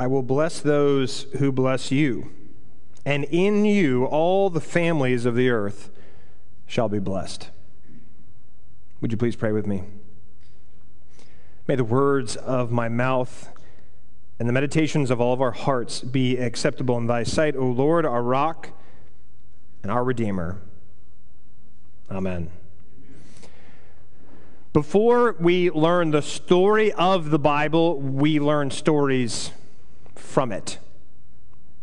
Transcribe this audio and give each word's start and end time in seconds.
I 0.00 0.06
will 0.06 0.22
bless 0.22 0.60
those 0.60 1.26
who 1.38 1.52
bless 1.52 1.92
you, 1.92 2.30
and 3.04 3.24
in 3.24 3.66
you 3.66 4.06
all 4.06 4.48
the 4.48 4.58
families 4.58 5.26
of 5.26 5.34
the 5.34 5.50
earth 5.50 5.90
shall 6.66 6.88
be 6.88 6.98
blessed. 6.98 7.50
Would 9.02 9.12
you 9.12 9.18
please 9.18 9.36
pray 9.36 9.52
with 9.52 9.66
me? 9.66 9.82
May 11.68 11.74
the 11.74 11.84
words 11.84 12.34
of 12.36 12.70
my 12.70 12.88
mouth 12.88 13.50
and 14.38 14.48
the 14.48 14.54
meditations 14.54 15.10
of 15.10 15.20
all 15.20 15.34
of 15.34 15.42
our 15.42 15.50
hearts 15.50 16.00
be 16.00 16.38
acceptable 16.38 16.96
in 16.96 17.06
thy 17.06 17.22
sight, 17.22 17.54
O 17.54 17.66
Lord, 17.66 18.06
our 18.06 18.22
rock 18.22 18.70
and 19.82 19.92
our 19.92 20.02
Redeemer. 20.02 20.62
Amen. 22.10 22.48
Before 24.72 25.36
we 25.38 25.70
learn 25.70 26.10
the 26.10 26.22
story 26.22 26.90
of 26.90 27.28
the 27.28 27.38
Bible, 27.38 28.00
we 28.00 28.40
learn 28.40 28.70
stories 28.70 29.52
from 30.20 30.52
it. 30.52 30.78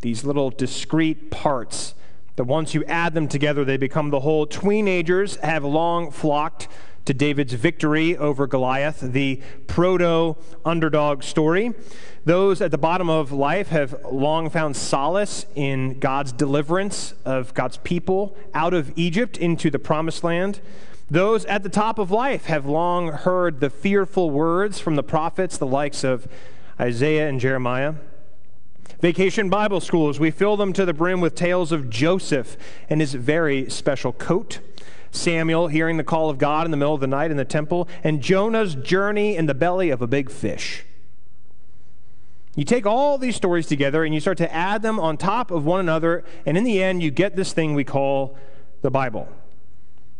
These 0.01 0.23
little 0.23 0.49
discrete 0.49 1.31
parts 1.31 1.95
that 2.35 2.43
once 2.43 2.73
you 2.73 2.83
add 2.85 3.13
them 3.13 3.27
together, 3.27 3.65
they 3.65 3.77
become 3.77 4.11
the 4.11 4.19
whole. 4.19 4.45
Teenagers 4.45 5.37
have 5.37 5.63
long 5.63 6.11
flocked 6.11 6.67
to 7.05 7.13
David's 7.13 7.53
victory 7.53 8.15
over 8.17 8.45
Goliath, 8.45 8.99
the 8.99 9.41
proto 9.65 10.35
underdog 10.65 11.23
story. 11.23 11.73
Those 12.25 12.61
at 12.61 12.71
the 12.71 12.77
bottom 12.77 13.09
of 13.09 13.31
life 13.31 13.69
have 13.69 14.03
long 14.11 14.49
found 14.49 14.75
solace 14.75 15.45
in 15.55 15.99
God's 15.99 16.33
deliverance 16.33 17.13
of 17.23 17.53
God's 17.53 17.77
people 17.77 18.35
out 18.53 18.73
of 18.73 18.91
Egypt 18.97 19.37
into 19.37 19.69
the 19.69 19.79
promised 19.79 20.23
land. 20.23 20.59
Those 21.09 21.45
at 21.45 21.63
the 21.63 21.69
top 21.69 21.97
of 21.97 22.11
life 22.11 22.45
have 22.45 22.65
long 22.65 23.13
heard 23.13 23.61
the 23.61 23.69
fearful 23.69 24.29
words 24.29 24.77
from 24.77 24.95
the 24.95 25.03
prophets, 25.03 25.57
the 25.57 25.65
likes 25.65 26.03
of 26.03 26.27
Isaiah 26.77 27.29
and 27.29 27.39
Jeremiah. 27.39 27.93
Vacation 28.99 29.49
Bible 29.49 29.79
schools, 29.79 30.19
we 30.19 30.31
fill 30.31 30.57
them 30.57 30.73
to 30.73 30.83
the 30.83 30.93
brim 30.93 31.21
with 31.21 31.35
tales 31.35 31.71
of 31.71 31.89
Joseph 31.89 32.57
and 32.89 32.99
his 32.99 33.13
very 33.13 33.69
special 33.69 34.11
coat. 34.11 34.59
Samuel 35.11 35.67
hearing 35.67 35.97
the 35.97 36.03
call 36.03 36.29
of 36.29 36.37
God 36.37 36.65
in 36.65 36.71
the 36.71 36.77
middle 36.77 36.93
of 36.93 37.01
the 37.01 37.07
night 37.07 37.31
in 37.31 37.37
the 37.37 37.45
temple, 37.45 37.87
and 38.03 38.21
Jonah's 38.21 38.75
journey 38.75 39.35
in 39.35 39.45
the 39.45 39.53
belly 39.53 39.89
of 39.89 40.01
a 40.01 40.07
big 40.07 40.29
fish. 40.29 40.83
You 42.55 42.65
take 42.65 42.87
all 42.87 43.19
these 43.19 43.35
stories 43.35 43.67
together 43.67 44.03
and 44.03 44.15
you 44.15 44.19
start 44.19 44.39
to 44.39 44.51
add 44.51 44.81
them 44.81 44.99
on 44.99 45.15
top 45.15 45.51
of 45.51 45.63
one 45.63 45.79
another, 45.79 46.25
and 46.45 46.57
in 46.57 46.63
the 46.63 46.81
end, 46.81 47.03
you 47.03 47.11
get 47.11 47.35
this 47.35 47.53
thing 47.53 47.75
we 47.75 47.83
call 47.83 48.35
the 48.81 48.89
Bible. 48.89 49.29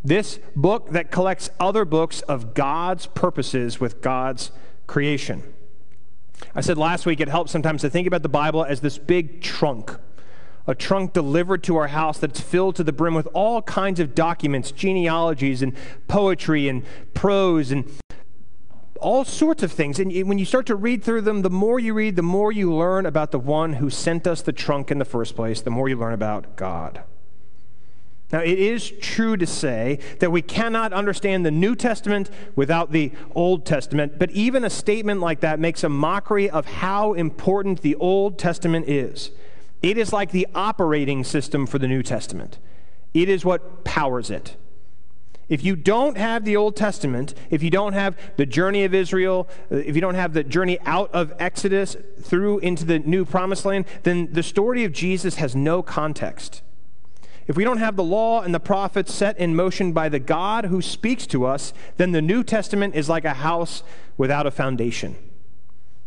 This 0.03 0.39
book 0.55 0.91
that 0.91 1.09
collects 1.09 1.49
other 1.59 1.83
books 1.83 2.21
of 2.21 2.53
God's 2.53 3.07
purposes 3.07 3.79
with 3.79 4.01
God's 4.01 4.51
creation. 4.85 5.41
I 6.55 6.61
said 6.61 6.77
last 6.77 7.05
week 7.05 7.19
it 7.19 7.29
helps 7.29 7.51
sometimes 7.51 7.81
to 7.81 7.89
think 7.89 8.07
about 8.07 8.23
the 8.23 8.29
Bible 8.29 8.63
as 8.63 8.81
this 8.81 8.97
big 8.97 9.41
trunk, 9.41 9.95
a 10.67 10.75
trunk 10.75 11.13
delivered 11.13 11.63
to 11.63 11.77
our 11.77 11.87
house 11.87 12.17
that's 12.17 12.41
filled 12.41 12.75
to 12.75 12.83
the 12.83 12.91
brim 12.91 13.13
with 13.13 13.27
all 13.33 13.61
kinds 13.61 13.99
of 13.99 14.13
documents, 14.13 14.71
genealogies, 14.71 15.61
and 15.61 15.73
poetry, 16.07 16.67
and 16.67 16.83
prose, 17.13 17.71
and 17.71 17.89
all 18.99 19.23
sorts 19.23 19.63
of 19.63 19.71
things. 19.71 19.99
And 19.99 20.11
when 20.27 20.37
you 20.37 20.45
start 20.45 20.65
to 20.65 20.75
read 20.75 21.03
through 21.03 21.21
them, 21.21 21.41
the 21.41 21.49
more 21.49 21.79
you 21.79 21.93
read, 21.93 22.15
the 22.15 22.23
more 22.23 22.51
you 22.51 22.73
learn 22.73 23.05
about 23.05 23.31
the 23.31 23.39
one 23.39 23.73
who 23.73 23.89
sent 23.89 24.27
us 24.27 24.41
the 24.41 24.51
trunk 24.51 24.91
in 24.91 24.97
the 24.97 25.05
first 25.05 25.35
place, 25.35 25.61
the 25.61 25.69
more 25.69 25.87
you 25.87 25.95
learn 25.95 26.13
about 26.13 26.55
God. 26.55 27.03
Now, 28.31 28.41
it 28.41 28.59
is 28.59 28.91
true 28.91 29.37
to 29.37 29.47
say 29.47 29.99
that 30.19 30.31
we 30.31 30.41
cannot 30.41 30.91
understand 30.91 31.45
the 31.45 31.51
New 31.51 31.75
Testament 31.75 32.29
without 32.57 32.91
the 32.91 33.13
Old 33.33 33.65
Testament, 33.65 34.19
but 34.19 34.31
even 34.31 34.65
a 34.65 34.69
statement 34.69 35.21
like 35.21 35.39
that 35.39 35.61
makes 35.61 35.83
a 35.83 35.89
mockery 35.89 36.49
of 36.49 36.65
how 36.65 37.13
important 37.13 37.81
the 37.81 37.95
Old 37.95 38.37
Testament 38.37 38.89
is. 38.89 39.31
It 39.81 39.97
is 39.97 40.11
like 40.11 40.31
the 40.31 40.47
operating 40.53 41.23
system 41.23 41.65
for 41.65 41.79
the 41.79 41.87
New 41.87 42.03
Testament, 42.03 42.57
it 43.13 43.29
is 43.29 43.45
what 43.45 43.85
powers 43.85 44.29
it. 44.29 44.57
If 45.47 45.63
you 45.63 45.77
don't 45.77 46.17
have 46.17 46.43
the 46.43 46.57
Old 46.57 46.75
Testament, 46.75 47.33
if 47.49 47.63
you 47.63 47.69
don't 47.69 47.93
have 47.93 48.17
the 48.35 48.45
journey 48.45 48.83
of 48.83 48.93
Israel, 48.93 49.47
if 49.69 49.95
you 49.95 50.01
don't 50.01 50.15
have 50.15 50.33
the 50.33 50.43
journey 50.43 50.77
out 50.81 51.09
of 51.13 51.33
Exodus 51.39 51.95
through 52.21 52.59
into 52.59 52.83
the 52.83 52.99
new 52.99 53.23
promised 53.23 53.63
land, 53.63 53.85
then 54.03 54.33
the 54.33 54.43
story 54.43 54.83
of 54.83 54.91
Jesus 54.91 55.35
has 55.35 55.55
no 55.55 55.81
context. 55.81 56.63
If 57.47 57.55
we 57.55 57.63
don't 57.63 57.77
have 57.77 57.95
the 57.95 58.03
law 58.03 58.41
and 58.41 58.53
the 58.53 58.59
prophets 58.59 59.13
set 59.13 59.37
in 59.37 59.55
motion 59.55 59.93
by 59.93 60.09
the 60.09 60.19
God 60.19 60.65
who 60.65 60.81
speaks 60.81 61.25
to 61.27 61.45
us, 61.45 61.73
then 61.95 62.11
the 62.11 62.21
New 62.21 62.43
Testament 62.43 62.93
is 62.93 63.07
like 63.07 63.23
a 63.23 63.35
house 63.35 63.83
without 64.17 64.45
a 64.45 64.51
foundation. 64.51 65.15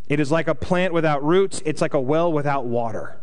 It 0.09 0.21
is 0.21 0.31
like 0.31 0.49
a 0.49 0.55
plant 0.55 0.93
without 0.93 1.25
roots, 1.25 1.63
it's 1.65 1.81
like 1.81 1.95
a 1.95 2.01
well 2.01 2.31
without 2.31 2.67
water. 2.67 3.17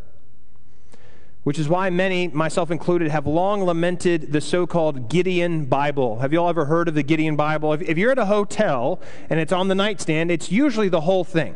Which 1.43 1.59
is 1.59 1.69
why 1.69 1.89
many, 1.89 2.27
myself 2.27 2.71
included, 2.71 3.09
have 3.09 3.27
long 3.27 3.63
lamented 3.63 4.33
the 4.33 4.41
so 4.41 4.65
called 4.65 5.09
Gideon 5.09 5.65
Bible. 5.65 6.19
Have 6.19 6.33
you 6.33 6.39
all 6.39 6.49
ever 6.49 6.65
heard 6.65 6.87
of 6.87 6.95
the 6.95 7.03
Gideon 7.03 7.35
Bible? 7.35 7.71
If, 7.71 7.81
if 7.83 7.97
you're 7.97 8.11
at 8.11 8.17
a 8.17 8.25
hotel 8.25 8.99
and 9.29 9.39
it's 9.39 9.53
on 9.53 9.67
the 9.67 9.75
nightstand, 9.75 10.31
it's 10.31 10.51
usually 10.51 10.89
the 10.89 11.01
whole 11.01 11.23
thing. 11.23 11.55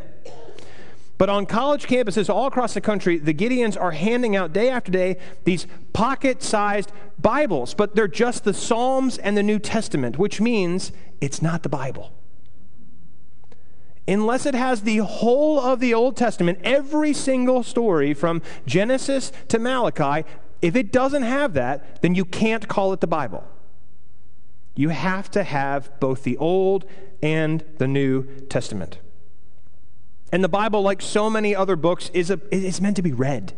But 1.22 1.30
on 1.30 1.46
college 1.46 1.86
campuses 1.86 2.34
all 2.34 2.48
across 2.48 2.74
the 2.74 2.82
country, 2.82 3.20
the 3.20 3.32
Gideons 3.32 3.80
are 3.80 3.92
handing 3.92 4.36
out 4.36 4.54
day 4.54 4.72
after 4.72 4.92
day 4.92 5.18
these 5.44 5.68
pocket 5.94 6.42
sized 6.42 6.92
Bibles, 7.20 7.76
but 7.76 7.94
they're 7.94 8.08
just 8.08 8.44
the 8.44 8.56
Psalms 8.56 9.20
and 9.20 9.38
the 9.38 9.44
New 9.44 9.60
Testament, 9.60 10.18
which 10.18 10.42
means 10.42 10.92
it's 11.22 11.40
not 11.40 11.62
the 11.62 11.70
Bible. 11.70 12.12
Unless 14.08 14.48
it 14.48 14.56
has 14.56 14.82
the 14.82 14.98
whole 14.98 15.60
of 15.60 15.80
the 15.80 15.94
Old 15.94 16.18
Testament, 16.18 16.58
every 16.64 17.14
single 17.14 17.62
story 17.62 18.16
from 18.16 18.42
Genesis 18.66 19.32
to 19.50 19.60
Malachi, 19.60 20.28
if 20.64 20.76
it 20.76 20.92
doesn't 20.92 21.22
have 21.22 21.54
that, 21.54 22.02
then 22.02 22.16
you 22.16 22.26
can't 22.26 22.68
call 22.68 22.94
it 22.94 23.00
the 23.00 23.06
Bible. 23.06 23.44
You 24.74 24.90
have 24.90 25.30
to 25.30 25.44
have 25.44 25.92
both 26.00 26.24
the 26.24 26.38
Old 26.38 26.84
and 27.22 27.64
the 27.78 27.88
New 27.88 28.24
Testament. 28.50 28.98
And 30.32 30.44
the 30.44 30.50
Bible, 30.50 30.82
like 30.82 31.02
so 31.02 31.30
many 31.30 31.56
other 31.56 31.76
books, 31.76 32.10
is, 32.14 32.30
a, 32.30 32.40
is 32.54 32.80
meant 32.80 32.96
to 32.96 33.02
be 33.02 33.12
read 33.12 33.54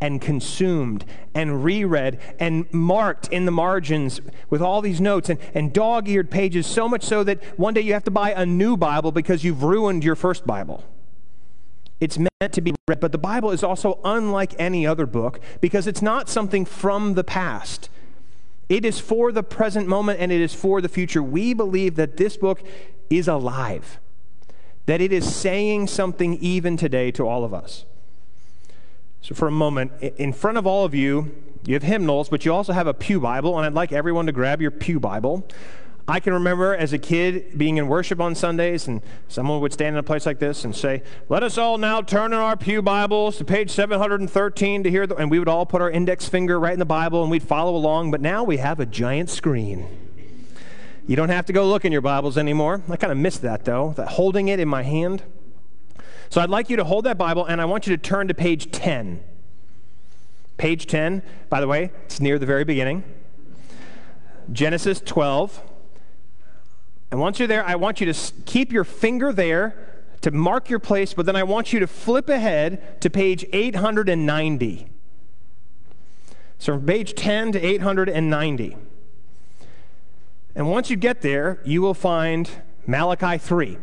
and 0.00 0.20
consumed 0.20 1.04
and 1.34 1.64
reread 1.64 2.18
and 2.38 2.72
marked 2.72 3.28
in 3.28 3.46
the 3.46 3.50
margins 3.50 4.20
with 4.50 4.60
all 4.60 4.82
these 4.82 5.00
notes 5.00 5.28
and, 5.28 5.38
and 5.54 5.72
dog 5.72 6.08
eared 6.08 6.30
pages, 6.30 6.66
so 6.66 6.88
much 6.88 7.02
so 7.02 7.24
that 7.24 7.42
one 7.58 7.74
day 7.74 7.80
you 7.80 7.92
have 7.92 8.04
to 8.04 8.10
buy 8.10 8.32
a 8.32 8.44
new 8.44 8.76
Bible 8.76 9.12
because 9.12 9.44
you've 9.44 9.62
ruined 9.62 10.04
your 10.04 10.16
first 10.16 10.46
Bible. 10.46 10.84
It's 11.98 12.18
meant 12.18 12.52
to 12.52 12.60
be 12.60 12.74
read, 12.88 13.00
but 13.00 13.12
the 13.12 13.18
Bible 13.18 13.50
is 13.50 13.62
also 13.62 13.98
unlike 14.04 14.54
any 14.58 14.86
other 14.86 15.06
book 15.06 15.40
because 15.62 15.86
it's 15.86 16.02
not 16.02 16.28
something 16.28 16.66
from 16.66 17.14
the 17.14 17.24
past. 17.24 17.88
It 18.68 18.84
is 18.84 19.00
for 19.00 19.32
the 19.32 19.42
present 19.42 19.88
moment 19.88 20.20
and 20.20 20.30
it 20.30 20.40
is 20.40 20.52
for 20.52 20.82
the 20.82 20.88
future. 20.88 21.22
We 21.22 21.54
believe 21.54 21.96
that 21.96 22.18
this 22.18 22.36
book 22.36 22.62
is 23.08 23.28
alive 23.28 23.98
that 24.86 25.00
it 25.00 25.12
is 25.12 25.34
saying 25.34 25.88
something 25.88 26.34
even 26.34 26.76
today 26.76 27.10
to 27.12 27.26
all 27.26 27.44
of 27.44 27.52
us. 27.52 27.84
So, 29.20 29.34
for 29.34 29.48
a 29.48 29.52
moment, 29.52 29.92
in 30.00 30.32
front 30.32 30.56
of 30.56 30.66
all 30.66 30.84
of 30.84 30.94
you, 30.94 31.34
you 31.64 31.74
have 31.74 31.82
hymnals, 31.82 32.28
but 32.28 32.44
you 32.44 32.54
also 32.54 32.72
have 32.72 32.86
a 32.86 32.94
Pew 32.94 33.18
Bible, 33.18 33.56
and 33.56 33.66
I'd 33.66 33.74
like 33.74 33.92
everyone 33.92 34.26
to 34.26 34.32
grab 34.32 34.62
your 34.62 34.70
Pew 34.70 35.00
Bible. 35.00 35.46
I 36.08 36.20
can 36.20 36.32
remember 36.32 36.76
as 36.76 36.92
a 36.92 36.98
kid 36.98 37.58
being 37.58 37.78
in 37.78 37.88
worship 37.88 38.20
on 38.20 38.36
Sundays, 38.36 38.86
and 38.86 39.02
someone 39.26 39.60
would 39.60 39.72
stand 39.72 39.96
in 39.96 39.98
a 39.98 40.04
place 40.04 40.24
like 40.24 40.38
this 40.38 40.64
and 40.64 40.74
say, 40.76 41.02
Let 41.28 41.42
us 41.42 41.58
all 41.58 41.78
now 41.78 42.00
turn 42.02 42.32
in 42.32 42.38
our 42.38 42.56
Pew 42.56 42.80
Bibles 42.80 43.38
to 43.38 43.44
page 43.44 43.72
713 43.72 44.84
to 44.84 44.90
hear, 44.90 45.08
the, 45.08 45.16
and 45.16 45.28
we 45.28 45.40
would 45.40 45.48
all 45.48 45.66
put 45.66 45.82
our 45.82 45.90
index 45.90 46.28
finger 46.28 46.60
right 46.60 46.72
in 46.72 46.78
the 46.78 46.84
Bible 46.84 47.22
and 47.22 47.30
we'd 47.30 47.42
follow 47.42 47.74
along, 47.74 48.12
but 48.12 48.20
now 48.20 48.44
we 48.44 48.58
have 48.58 48.78
a 48.78 48.86
giant 48.86 49.28
screen. 49.30 50.05
You 51.06 51.14
don't 51.14 51.28
have 51.28 51.46
to 51.46 51.52
go 51.52 51.68
look 51.68 51.84
in 51.84 51.92
your 51.92 52.00
Bibles 52.00 52.36
anymore. 52.36 52.82
I 52.88 52.96
kind 52.96 53.12
of 53.12 53.18
missed 53.18 53.42
that 53.42 53.64
though, 53.64 53.94
that 53.96 54.08
holding 54.08 54.48
it 54.48 54.58
in 54.58 54.68
my 54.68 54.82
hand. 54.82 55.22
So 56.30 56.40
I'd 56.40 56.50
like 56.50 56.68
you 56.68 56.76
to 56.76 56.84
hold 56.84 57.04
that 57.04 57.16
Bible 57.16 57.44
and 57.44 57.60
I 57.60 57.64
want 57.64 57.86
you 57.86 57.96
to 57.96 58.02
turn 58.02 58.26
to 58.26 58.34
page 58.34 58.72
10. 58.72 59.22
Page 60.56 60.86
10, 60.86 61.22
by 61.48 61.60
the 61.60 61.68
way, 61.68 61.92
it's 62.06 62.18
near 62.18 62.40
the 62.40 62.46
very 62.46 62.64
beginning. 62.64 63.04
Genesis 64.50 65.00
12. 65.04 65.62
And 67.12 67.20
once 67.20 67.38
you're 67.38 67.46
there, 67.46 67.64
I 67.64 67.76
want 67.76 68.00
you 68.00 68.12
to 68.12 68.32
keep 68.44 68.72
your 68.72 68.84
finger 68.84 69.32
there 69.32 69.76
to 70.22 70.32
mark 70.32 70.68
your 70.68 70.80
place, 70.80 71.14
but 71.14 71.24
then 71.24 71.36
I 71.36 71.44
want 71.44 71.72
you 71.72 71.78
to 71.78 71.86
flip 71.86 72.28
ahead 72.28 73.00
to 73.00 73.08
page 73.08 73.44
890. 73.52 74.88
So 76.58 76.72
from 76.72 76.86
page 76.86 77.14
10 77.14 77.52
to 77.52 77.64
890. 77.64 78.76
And 80.56 80.70
once 80.70 80.88
you 80.88 80.96
get 80.96 81.20
there, 81.20 81.60
you 81.64 81.82
will 81.82 81.94
find 81.94 82.50
Malachi 82.86 83.36
3. 83.36 83.76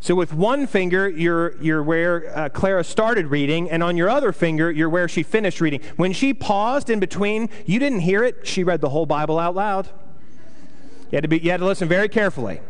So 0.00 0.14
with 0.16 0.32
one 0.32 0.66
finger, 0.66 1.08
you're, 1.08 1.56
you're 1.62 1.82
where 1.82 2.36
uh, 2.36 2.48
Clara 2.48 2.82
started 2.82 3.26
reading, 3.26 3.70
and 3.70 3.82
on 3.84 3.96
your 3.96 4.08
other 4.08 4.32
finger, 4.32 4.70
you're 4.70 4.88
where 4.88 5.06
she 5.06 5.22
finished 5.22 5.60
reading. 5.60 5.80
When 5.96 6.12
she 6.12 6.34
paused 6.34 6.90
in 6.90 6.98
between, 6.98 7.50
you 7.66 7.78
didn't 7.78 8.00
hear 8.00 8.24
it. 8.24 8.46
She 8.46 8.64
read 8.64 8.80
the 8.80 8.88
whole 8.88 9.06
Bible 9.06 9.38
out 9.38 9.54
loud. 9.54 9.88
You 11.12 11.16
had 11.16 11.22
to, 11.22 11.28
be, 11.28 11.38
you 11.38 11.50
had 11.50 11.60
to 11.60 11.66
listen 11.66 11.88
very 11.88 12.08
carefully. 12.08 12.60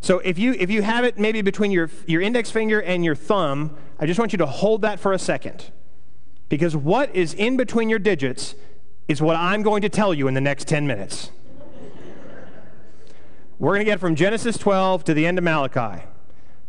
So 0.00 0.20
if 0.20 0.38
you, 0.38 0.52
if 0.54 0.70
you 0.70 0.82
have 0.82 1.04
it 1.04 1.18
maybe 1.18 1.42
between 1.42 1.72
your, 1.72 1.90
your 2.06 2.22
index 2.22 2.50
finger 2.50 2.80
and 2.80 3.04
your 3.04 3.16
thumb, 3.16 3.76
I 3.98 4.06
just 4.06 4.18
want 4.18 4.32
you 4.32 4.38
to 4.38 4.46
hold 4.46 4.82
that 4.82 5.00
for 5.00 5.12
a 5.12 5.18
second. 5.18 5.70
Because 6.48 6.76
what 6.76 7.14
is 7.14 7.34
in 7.34 7.56
between 7.56 7.88
your 7.88 7.98
digits 7.98 8.54
is 9.08 9.20
what 9.20 9.36
I'm 9.36 9.62
going 9.62 9.82
to 9.82 9.88
tell 9.88 10.14
you 10.14 10.28
in 10.28 10.34
the 10.34 10.40
next 10.40 10.68
10 10.68 10.86
minutes. 10.86 11.30
We're 13.62 13.74
going 13.74 13.86
to 13.86 13.92
get 13.92 14.00
from 14.00 14.16
Genesis 14.16 14.58
12 14.58 15.04
to 15.04 15.14
the 15.14 15.24
end 15.24 15.38
of 15.38 15.44
Malachi, 15.44 16.02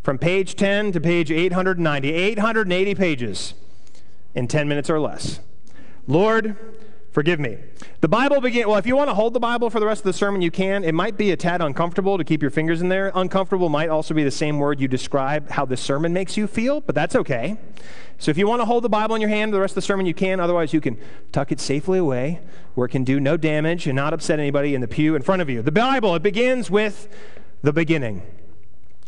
from 0.03 0.19
page 0.19 0.53
10 0.53 0.91
to 0.91 1.01
page 1.01 1.31
890, 1.31 2.13
880 2.13 2.93
pages 2.93 3.55
in 4.35 4.47
10 4.47 4.67
minutes 4.67 4.91
or 4.91 4.99
less. 4.99 5.39
Lord, 6.05 6.55
forgive 7.13 7.39
me. 7.39 7.57
The 8.01 8.09
Bible 8.09 8.41
begin 8.41 8.67
well, 8.67 8.77
if 8.77 8.85
you 8.85 8.97
want 8.97 9.09
to 9.09 9.13
hold 9.13 9.33
the 9.33 9.39
Bible 9.39 9.69
for 9.69 9.79
the 9.79 9.85
rest 9.85 10.01
of 10.01 10.05
the 10.05 10.13
sermon, 10.13 10.41
you 10.41 10.51
can. 10.51 10.83
It 10.83 10.93
might 10.93 11.15
be 11.15 11.31
a 11.31 11.37
tad 11.37 11.61
uncomfortable 11.61 12.17
to 12.17 12.23
keep 12.25 12.41
your 12.41 12.51
fingers 12.51 12.81
in 12.81 12.89
there. 12.89 13.11
Uncomfortable 13.15 13.69
might 13.69 13.89
also 13.89 14.13
be 14.13 14.23
the 14.23 14.31
same 14.31 14.59
word 14.59 14.81
you 14.81 14.89
describe 14.89 15.49
how 15.51 15.63
this 15.63 15.79
sermon 15.79 16.11
makes 16.11 16.35
you 16.35 16.47
feel, 16.47 16.81
but 16.81 16.95
that's 16.95 17.15
okay. 17.15 17.57
So 18.17 18.31
if 18.31 18.37
you 18.37 18.47
want 18.47 18.61
to 18.61 18.65
hold 18.65 18.83
the 18.83 18.89
Bible 18.89 19.15
in 19.15 19.21
your 19.21 19.29
hand 19.29 19.51
for 19.51 19.55
the 19.55 19.61
rest 19.61 19.71
of 19.71 19.75
the 19.75 19.81
sermon, 19.83 20.05
you 20.05 20.13
can. 20.13 20.39
Otherwise, 20.39 20.73
you 20.73 20.81
can 20.81 20.97
tuck 21.31 21.51
it 21.51 21.59
safely 21.59 21.99
away 21.99 22.41
where 22.73 22.85
it 22.85 22.89
can 22.89 23.03
do 23.03 23.19
no 23.19 23.37
damage 23.37 23.85
and 23.87 23.95
not 23.95 24.13
upset 24.13 24.39
anybody 24.39 24.75
in 24.75 24.81
the 24.81 24.87
pew 24.87 25.15
in 25.15 25.21
front 25.21 25.41
of 25.41 25.49
you. 25.49 25.61
The 25.61 25.71
Bible, 25.71 26.15
it 26.15 26.23
begins 26.23 26.71
with 26.71 27.07
the 27.61 27.71
beginning 27.71 28.23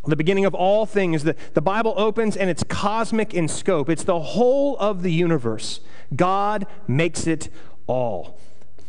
the 0.08 0.16
beginning 0.16 0.46
of 0.46 0.54
all 0.54 0.86
things. 0.86 1.24
The, 1.24 1.36
the 1.54 1.62
Bible 1.62 1.94
opens 1.98 2.38
and 2.38 2.50
it's 2.50 2.64
cosmic 2.64 3.34
in 3.34 3.48
scope. 3.48 3.90
It's 3.90 4.04
the 4.04 4.20
whole 4.20 4.78
of 4.78 5.04
the 5.04 5.12
universe. 5.12 5.80
God 6.16 6.68
makes 6.88 7.28
it 7.28 7.50
all. 7.88 8.40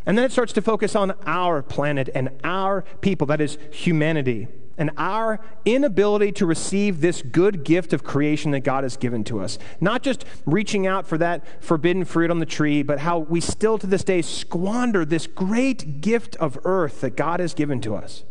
And 0.05 0.17
then 0.17 0.25
it 0.25 0.33
starts 0.33 0.53
to 0.55 0.63
focus 0.63 0.95
on 0.95 1.15
our 1.27 1.63
planet 1.63 2.09
and 2.15 2.31
our 2.45 2.83
people, 3.01 3.27
that 3.27 3.41
is, 3.41 3.59
humanity, 3.73 4.47
and 4.79 4.91
our 4.97 5.41
inability 5.65 6.33
to 6.33 6.47
receive 6.47 7.01
this 7.01 7.23
good 7.23 7.65
gift 7.65 7.93
of 7.93 8.05
creation 8.05 8.51
that 8.53 8.61
God 8.61 8.85
has 8.85 8.97
given 8.97 9.25
to 9.25 9.41
us. 9.41 9.59
Not 9.81 10.03
just 10.03 10.25
reaching 10.45 10.87
out 10.87 11.07
for 11.07 11.19
that 11.19 11.45
forbidden 11.63 12.05
fruit 12.05 12.31
on 12.31 12.39
the 12.39 12.47
tree, 12.47 12.83
but 12.83 13.01
how 13.01 13.19
we 13.19 13.41
still 13.41 13.79
to 13.79 13.87
this 13.87 14.05
day 14.05 14.23
squander 14.23 15.05
this 15.05 15.27
great 15.27 16.01
gift 16.01 16.37
of 16.37 16.59
earth 16.65 17.01
that 17.01 17.17
God 17.17 17.41
has 17.41 17.55
given 17.55 17.81
to 17.81 17.97
us. 17.97 18.25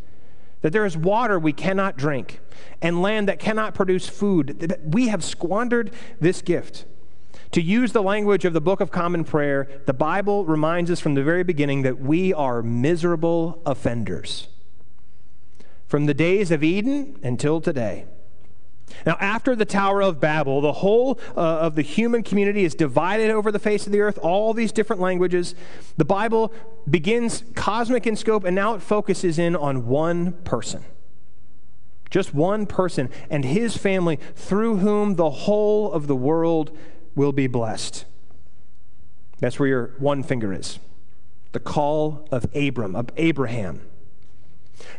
That 0.61 0.71
there 0.71 0.85
is 0.85 0.95
water 0.97 1.37
we 1.37 1.53
cannot 1.53 1.97
drink 1.97 2.39
and 2.81 3.01
land 3.01 3.27
that 3.27 3.39
cannot 3.39 3.75
produce 3.75 4.07
food. 4.07 4.59
That 4.59 4.81
We 4.85 5.09
have 5.09 5.23
squandered 5.23 5.91
this 6.19 6.41
gift. 6.41 6.85
To 7.51 7.61
use 7.61 7.91
the 7.91 8.03
language 8.03 8.45
of 8.45 8.53
the 8.53 8.61
Book 8.61 8.81
of 8.81 8.91
Common 8.91 9.23
Prayer, 9.23 9.67
the 9.85 9.93
Bible 9.93 10.45
reminds 10.45 10.91
us 10.91 10.99
from 10.99 11.13
the 11.13 11.23
very 11.23 11.43
beginning 11.43 11.83
that 11.83 11.99
we 11.99 12.33
are 12.33 12.61
miserable 12.61 13.61
offenders. 13.65 14.47
From 15.87 16.05
the 16.05 16.13
days 16.13 16.51
of 16.51 16.63
Eden 16.63 17.17
until 17.23 17.61
today. 17.61 18.05
Now, 19.05 19.17
after 19.19 19.55
the 19.55 19.65
Tower 19.65 20.01
of 20.01 20.19
Babel, 20.19 20.61
the 20.61 20.71
whole 20.71 21.19
uh, 21.35 21.39
of 21.39 21.75
the 21.75 21.81
human 21.81 22.23
community 22.23 22.63
is 22.63 22.75
divided 22.75 23.31
over 23.31 23.51
the 23.51 23.59
face 23.59 23.85
of 23.85 23.91
the 23.91 24.01
earth, 24.01 24.17
all 24.19 24.53
these 24.53 24.71
different 24.71 25.01
languages. 25.01 25.55
The 25.97 26.05
Bible 26.05 26.53
begins 26.89 27.43
cosmic 27.55 28.05
in 28.07 28.15
scope, 28.15 28.43
and 28.43 28.55
now 28.55 28.75
it 28.75 28.81
focuses 28.81 29.39
in 29.39 29.55
on 29.55 29.87
one 29.87 30.33
person. 30.43 30.85
Just 32.09 32.33
one 32.33 32.65
person 32.65 33.09
and 33.29 33.43
his 33.43 33.75
family 33.75 34.19
through 34.35 34.77
whom 34.77 35.15
the 35.15 35.29
whole 35.29 35.91
of 35.91 36.07
the 36.07 36.15
world 36.15 36.75
will 37.15 37.31
be 37.31 37.47
blessed. 37.47 38.05
That's 39.39 39.59
where 39.59 39.67
your 39.67 39.93
one 39.97 40.23
finger 40.23 40.53
is. 40.53 40.79
The 41.51 41.59
call 41.59 42.27
of 42.31 42.45
Abram, 42.55 42.95
of 42.95 43.09
Abraham. 43.17 43.81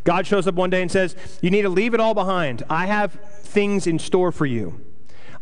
God 0.04 0.26
shows 0.26 0.46
up 0.46 0.54
one 0.54 0.70
day 0.70 0.82
and 0.82 0.90
says, 0.90 1.16
You 1.42 1.50
need 1.50 1.62
to 1.62 1.68
leave 1.68 1.94
it 1.94 2.00
all 2.00 2.14
behind. 2.14 2.62
I 2.68 2.86
have 2.86 3.12
things 3.40 3.86
in 3.86 3.98
store 3.98 4.32
for 4.32 4.46
you. 4.46 4.80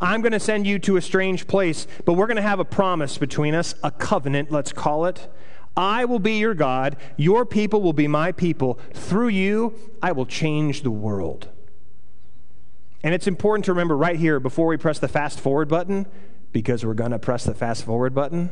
I'm 0.01 0.23
going 0.23 0.33
to 0.33 0.41
send 0.41 0.67
you 0.67 0.79
to 0.81 0.97
a 0.97 1.03
strange 1.03 1.47
place, 1.47 1.87
but 2.05 2.15
we're 2.15 2.27
going 2.27 2.37
to 2.37 2.43
have 2.43 2.59
a 2.59 2.65
promise 2.65 3.17
between 3.17 3.55
us, 3.55 3.75
a 3.83 3.91
covenant, 3.91 4.51
let's 4.51 4.73
call 4.73 5.07
it. 5.07 5.29
I 5.77 6.05
will 6.05 6.19
be 6.19 6.39
your 6.39 6.55
God. 6.55 6.97
Your 7.17 7.45
people 7.45 7.81
will 7.81 7.93
be 7.93 8.07
my 8.07 8.33
people. 8.33 8.79
Through 8.93 9.29
you, 9.29 9.75
I 10.03 10.13
will 10.13 10.27
change 10.27 10.83
the 10.83 10.91
world. 10.91 11.49
And 13.03 13.15
it's 13.15 13.27
important 13.27 13.65
to 13.67 13.73
remember 13.73 13.97
right 13.97 14.17
here 14.17 14.41
before 14.41 14.67
we 14.67 14.77
press 14.77 14.99
the 14.99 15.09
fast 15.09 15.41
forward 15.41 15.69
button 15.69 16.07
because 16.55 16.87
we're 16.87 16.95
going 16.95 17.11
to 17.11 17.19
press 17.19 17.45
the 17.45 17.53
fast 17.53 17.85
forward 17.85 18.15
button. 18.15 18.49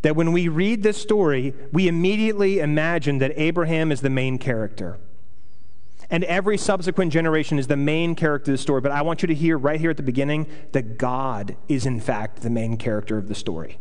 That 0.00 0.16
when 0.16 0.32
we 0.32 0.48
read 0.48 0.82
this 0.82 0.96
story, 0.96 1.52
we 1.72 1.88
immediately 1.88 2.60
imagine 2.60 3.18
that 3.18 3.32
Abraham 3.36 3.92
is 3.92 4.00
the 4.00 4.08
main 4.08 4.38
character. 4.38 4.98
And 6.08 6.24
every 6.24 6.56
subsequent 6.56 7.12
generation 7.12 7.58
is 7.58 7.66
the 7.66 7.76
main 7.76 8.14
character 8.14 8.52
of 8.52 8.56
the 8.56 8.62
story. 8.62 8.80
But 8.80 8.92
I 8.92 9.02
want 9.02 9.20
you 9.22 9.26
to 9.26 9.34
hear 9.34 9.58
right 9.58 9.78
here 9.78 9.90
at 9.90 9.98
the 9.98 10.02
beginning 10.02 10.46
that 10.72 10.96
God 10.96 11.56
is, 11.68 11.84
in 11.84 12.00
fact, 12.00 12.40
the 12.40 12.48
main 12.48 12.78
character 12.78 13.18
of 13.18 13.28
the 13.28 13.34
story. 13.34 13.78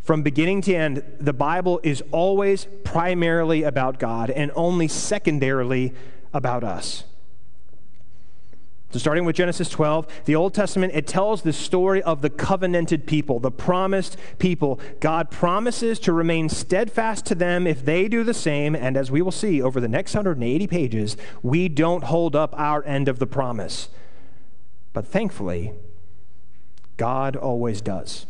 From 0.00 0.22
beginning 0.22 0.62
to 0.62 0.74
end, 0.74 1.02
the 1.18 1.32
Bible 1.32 1.80
is 1.82 2.02
always 2.12 2.66
primarily 2.84 3.64
about 3.64 3.98
God 3.98 4.30
and 4.30 4.52
only 4.54 4.88
secondarily 4.88 5.92
about 6.32 6.64
us. 6.64 7.04
So, 8.92 8.98
starting 8.98 9.24
with 9.24 9.36
Genesis 9.36 9.70
12, 9.70 10.06
the 10.26 10.36
Old 10.36 10.52
Testament, 10.52 10.92
it 10.94 11.06
tells 11.06 11.40
the 11.40 11.52
story 11.54 12.02
of 12.02 12.20
the 12.20 12.28
covenanted 12.28 13.06
people, 13.06 13.40
the 13.40 13.50
promised 13.50 14.18
people. 14.38 14.78
God 15.00 15.30
promises 15.30 15.98
to 16.00 16.12
remain 16.12 16.50
steadfast 16.50 17.24
to 17.26 17.34
them 17.34 17.66
if 17.66 17.86
they 17.86 18.06
do 18.06 18.22
the 18.22 18.34
same. 18.34 18.76
And 18.76 18.98
as 18.98 19.10
we 19.10 19.22
will 19.22 19.32
see 19.32 19.62
over 19.62 19.80
the 19.80 19.88
next 19.88 20.14
180 20.14 20.66
pages, 20.66 21.16
we 21.42 21.70
don't 21.70 22.04
hold 22.04 22.36
up 22.36 22.54
our 22.58 22.84
end 22.84 23.08
of 23.08 23.18
the 23.18 23.26
promise. 23.26 23.88
But 24.92 25.06
thankfully, 25.06 25.72
God 26.98 27.34
always 27.34 27.80
does. 27.80 28.26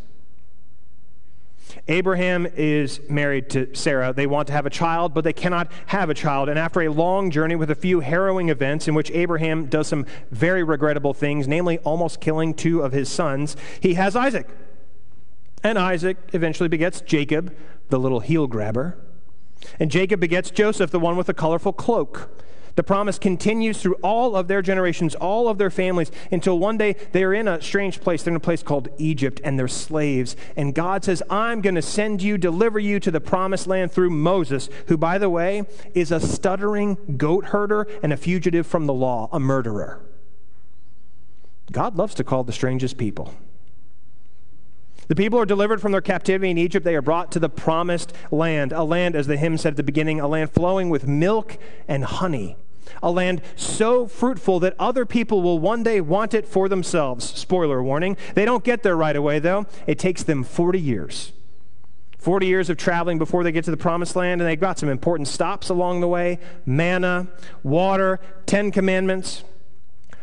Abraham 1.87 2.47
is 2.55 3.01
married 3.09 3.49
to 3.49 3.75
Sarah. 3.75 4.13
They 4.13 4.25
want 4.25 4.47
to 4.47 4.53
have 4.53 4.65
a 4.65 4.69
child, 4.69 5.13
but 5.13 5.25
they 5.25 5.33
cannot 5.33 5.69
have 5.87 6.09
a 6.09 6.13
child. 6.13 6.47
And 6.47 6.57
after 6.57 6.81
a 6.81 6.89
long 6.89 7.29
journey 7.29 7.55
with 7.55 7.69
a 7.69 7.75
few 7.75 7.99
harrowing 7.99 8.47
events 8.47 8.87
in 8.87 8.93
which 8.93 9.11
Abraham 9.11 9.65
does 9.65 9.87
some 9.87 10.05
very 10.31 10.63
regrettable 10.63 11.13
things, 11.13 11.45
namely 11.45 11.79
almost 11.79 12.21
killing 12.21 12.53
two 12.53 12.81
of 12.81 12.93
his 12.93 13.09
sons, 13.09 13.57
he 13.81 13.95
has 13.95 14.15
Isaac. 14.15 14.47
And 15.61 15.77
Isaac 15.77 16.17
eventually 16.31 16.69
begets 16.69 17.01
Jacob, 17.01 17.53
the 17.89 17.99
little 17.99 18.21
heel 18.21 18.47
grabber. 18.47 18.97
And 19.77 19.91
Jacob 19.91 20.21
begets 20.21 20.51
Joseph, 20.51 20.91
the 20.91 20.99
one 20.99 21.17
with 21.17 21.27
the 21.27 21.33
colorful 21.33 21.73
cloak. 21.73 22.42
The 22.75 22.83
promise 22.83 23.19
continues 23.19 23.79
through 23.79 23.95
all 23.95 24.35
of 24.35 24.47
their 24.47 24.63
generations, 24.63 25.13
all 25.15 25.47
of 25.47 25.59
their 25.59 25.69
families, 25.69 26.11
until 26.31 26.57
one 26.57 26.77
day 26.77 26.95
they 27.11 27.23
are 27.23 27.33
in 27.33 27.47
a 27.47 27.61
strange 27.61 28.01
place. 28.01 28.23
They're 28.23 28.31
in 28.31 28.37
a 28.37 28.39
place 28.39 28.63
called 28.63 28.89
Egypt, 28.97 29.39
and 29.43 29.59
they're 29.59 29.67
slaves. 29.67 30.35
And 30.55 30.73
God 30.73 31.03
says, 31.03 31.21
I'm 31.29 31.61
going 31.61 31.75
to 31.75 31.83
send 31.83 32.23
you, 32.23 32.37
deliver 32.37 32.79
you 32.79 32.99
to 33.01 33.11
the 33.11 33.21
promised 33.21 33.67
land 33.67 33.91
through 33.91 34.09
Moses, 34.09 34.69
who, 34.87 34.97
by 34.97 35.19
the 35.19 35.29
way, 35.29 35.63
is 35.93 36.11
a 36.11 36.19
stuttering 36.19 37.15
goat 37.17 37.45
herder 37.45 37.87
and 38.01 38.11
a 38.11 38.17
fugitive 38.17 38.65
from 38.65 38.87
the 38.87 38.93
law, 38.93 39.29
a 39.31 39.39
murderer. 39.39 40.01
God 41.71 41.95
loves 41.95 42.15
to 42.15 42.23
call 42.23 42.43
the 42.43 42.51
strangest 42.51 42.97
people. 42.97 43.33
The 45.07 45.15
people 45.15 45.37
are 45.37 45.45
delivered 45.45 45.81
from 45.81 45.91
their 45.91 46.01
captivity 46.01 46.49
in 46.49 46.57
Egypt. 46.57 46.85
They 46.85 46.95
are 46.95 47.01
brought 47.01 47.31
to 47.33 47.39
the 47.39 47.49
promised 47.49 48.13
land, 48.31 48.71
a 48.71 48.83
land, 48.83 49.15
as 49.15 49.27
the 49.27 49.37
hymn 49.37 49.57
said 49.57 49.73
at 49.73 49.77
the 49.77 49.83
beginning, 49.83 50.19
a 50.19 50.27
land 50.27 50.51
flowing 50.51 50.89
with 50.89 51.05
milk 51.05 51.57
and 51.87 52.05
honey 52.05 52.57
a 53.01 53.11
land 53.11 53.41
so 53.55 54.07
fruitful 54.07 54.59
that 54.61 54.75
other 54.79 55.05
people 55.05 55.41
will 55.41 55.59
one 55.59 55.83
day 55.83 56.01
want 56.01 56.33
it 56.33 56.47
for 56.47 56.69
themselves. 56.69 57.25
Spoiler 57.25 57.83
warning. 57.83 58.17
They 58.35 58.45
don't 58.45 58.63
get 58.63 58.83
there 58.83 58.95
right 58.95 59.15
away, 59.15 59.39
though. 59.39 59.65
It 59.87 59.99
takes 59.99 60.23
them 60.23 60.43
40 60.43 60.79
years. 60.79 61.31
40 62.17 62.47
years 62.47 62.69
of 62.69 62.77
traveling 62.77 63.17
before 63.17 63.43
they 63.43 63.51
get 63.51 63.65
to 63.65 63.71
the 63.71 63.75
promised 63.75 64.15
land, 64.15 64.39
and 64.39 64.49
they've 64.49 64.59
got 64.59 64.79
some 64.79 64.87
important 64.87 65.27
stops 65.27 65.67
along 65.67 65.99
the 65.99 66.07
way 66.07 66.39
manna, 66.65 67.27
water, 67.63 68.19
Ten 68.45 68.71
Commandments, 68.71 69.43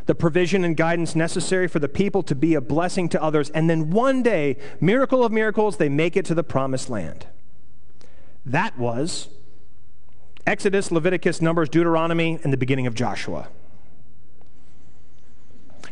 the 0.07 0.15
provision 0.15 0.65
and 0.65 0.77
guidance 0.77 1.15
necessary 1.15 1.69
for 1.69 1.79
the 1.79 1.89
people 1.89 2.23
to 2.23 2.35
be 2.35 2.55
a 2.55 2.61
blessing 2.61 3.09
to 3.11 3.23
others. 3.23 3.51
And 3.51 3.69
then 3.69 3.91
one 3.91 4.23
day, 4.23 4.57
miracle 4.81 5.23
of 5.23 5.31
miracles, 5.31 5.77
they 5.77 5.91
make 5.91 6.17
it 6.17 6.25
to 6.25 6.35
the 6.35 6.43
promised 6.43 6.89
land. 6.89 7.27
That 8.47 8.79
was 8.79 9.29
Exodus, 10.51 10.91
Leviticus, 10.91 11.41
Numbers, 11.41 11.69
Deuteronomy, 11.69 12.41
and 12.43 12.53
the 12.53 12.57
beginning 12.57 12.89
of 12.89 12.95
Joshua. 12.97 13.47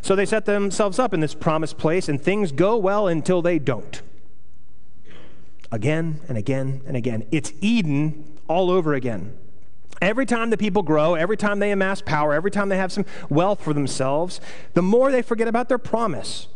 So 0.01 0.17
they 0.17 0.25
set 0.25 0.45
themselves 0.45 0.99
up 0.99 1.13
in 1.13 1.21
this 1.21 1.33
promised 1.33 1.77
place, 1.77 2.09
and 2.09 2.21
things 2.21 2.51
go 2.51 2.75
well 2.75 3.07
until 3.07 3.41
they 3.41 3.57
don't. 3.57 4.01
Again 5.71 6.19
and 6.27 6.37
again 6.37 6.81
and 6.85 6.97
again. 6.97 7.25
It's 7.31 7.53
Eden 7.61 8.37
all 8.49 8.69
over 8.69 8.93
again. 8.95 9.37
Every 10.01 10.25
time 10.25 10.49
the 10.49 10.57
people 10.57 10.83
grow, 10.83 11.15
every 11.15 11.37
time 11.37 11.59
they 11.59 11.71
amass 11.71 12.01
power, 12.01 12.33
every 12.33 12.51
time 12.51 12.67
they 12.67 12.77
have 12.77 12.91
some 12.91 13.05
wealth 13.29 13.63
for 13.63 13.73
themselves, 13.73 14.41
the 14.73 14.81
more 14.81 15.09
they 15.09 15.21
forget 15.21 15.47
about 15.47 15.69
their 15.69 15.77
promise. 15.77 16.49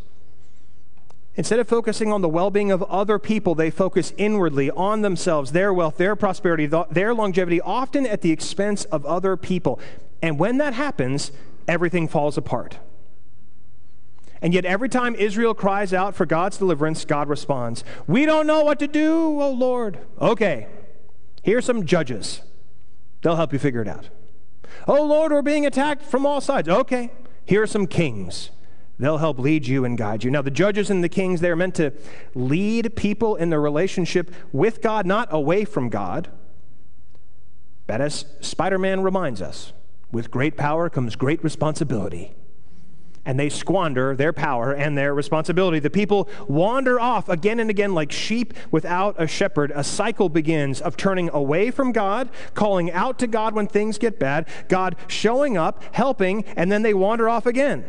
Instead 1.36 1.58
of 1.58 1.68
focusing 1.68 2.12
on 2.12 2.22
the 2.22 2.28
well 2.28 2.50
being 2.50 2.70
of 2.70 2.82
other 2.84 3.18
people, 3.18 3.54
they 3.54 3.70
focus 3.70 4.12
inwardly 4.16 4.70
on 4.70 5.02
themselves, 5.02 5.52
their 5.52 5.72
wealth, 5.72 5.96
their 5.96 6.14
prosperity, 6.14 6.66
their 6.90 7.12
longevity, 7.12 7.60
often 7.60 8.06
at 8.06 8.20
the 8.20 8.30
expense 8.30 8.84
of 8.86 9.04
other 9.04 9.36
people. 9.36 9.80
And 10.22 10.38
when 10.38 10.58
that 10.58 10.74
happens, 10.74 11.32
everything 11.66 12.06
falls 12.06 12.38
apart. 12.38 12.78
And 14.40 14.52
yet, 14.52 14.64
every 14.64 14.88
time 14.88 15.14
Israel 15.14 15.54
cries 15.54 15.92
out 15.92 16.14
for 16.14 16.26
God's 16.26 16.58
deliverance, 16.58 17.04
God 17.04 17.28
responds, 17.28 17.82
We 18.06 18.26
don't 18.26 18.46
know 18.46 18.62
what 18.62 18.78
to 18.78 18.86
do, 18.86 19.40
O 19.40 19.50
Lord. 19.50 19.98
Okay, 20.20 20.68
here's 21.42 21.64
some 21.64 21.86
judges. 21.86 22.42
They'll 23.22 23.36
help 23.36 23.52
you 23.52 23.58
figure 23.58 23.80
it 23.80 23.88
out. 23.88 24.10
Oh 24.86 25.02
Lord, 25.04 25.32
we're 25.32 25.42
being 25.42 25.66
attacked 25.66 26.02
from 26.02 26.26
all 26.26 26.40
sides. 26.40 26.68
Okay, 26.68 27.10
here 27.44 27.62
are 27.62 27.66
some 27.66 27.86
kings. 27.86 28.50
They'll 28.98 29.18
help 29.18 29.38
lead 29.38 29.66
you 29.66 29.84
and 29.84 29.98
guide 29.98 30.22
you. 30.22 30.30
Now, 30.30 30.42
the 30.42 30.50
judges 30.50 30.88
and 30.88 31.02
the 31.02 31.08
kings, 31.08 31.40
they 31.40 31.50
are 31.50 31.56
meant 31.56 31.74
to 31.76 31.92
lead 32.34 32.94
people 32.94 33.34
in 33.34 33.50
their 33.50 33.60
relationship 33.60 34.32
with 34.52 34.80
God, 34.80 35.04
not 35.04 35.28
away 35.32 35.64
from 35.64 35.88
God. 35.88 36.30
But 37.86 38.00
as 38.00 38.24
Spider 38.40 38.78
Man 38.78 39.02
reminds 39.02 39.42
us, 39.42 39.72
with 40.12 40.30
great 40.30 40.56
power 40.56 40.88
comes 40.88 41.16
great 41.16 41.42
responsibility 41.42 42.34
and 43.26 43.40
they 43.40 43.48
squander 43.48 44.14
their 44.14 44.32
power 44.32 44.72
and 44.72 44.96
their 44.96 45.14
responsibility. 45.14 45.78
The 45.78 45.90
people 45.90 46.28
wander 46.46 47.00
off 47.00 47.28
again 47.28 47.58
and 47.58 47.70
again 47.70 47.94
like 47.94 48.12
sheep 48.12 48.54
without 48.70 49.16
a 49.18 49.26
shepherd. 49.26 49.72
A 49.74 49.82
cycle 49.82 50.28
begins 50.28 50.80
of 50.80 50.96
turning 50.96 51.30
away 51.30 51.70
from 51.70 51.92
God, 51.92 52.28
calling 52.52 52.90
out 52.92 53.18
to 53.20 53.26
God 53.26 53.54
when 53.54 53.66
things 53.66 53.98
get 53.98 54.18
bad, 54.18 54.46
God 54.68 54.96
showing 55.06 55.56
up, 55.56 55.82
helping, 55.94 56.44
and 56.56 56.70
then 56.70 56.82
they 56.82 56.94
wander 56.94 57.28
off 57.28 57.46
again. 57.46 57.84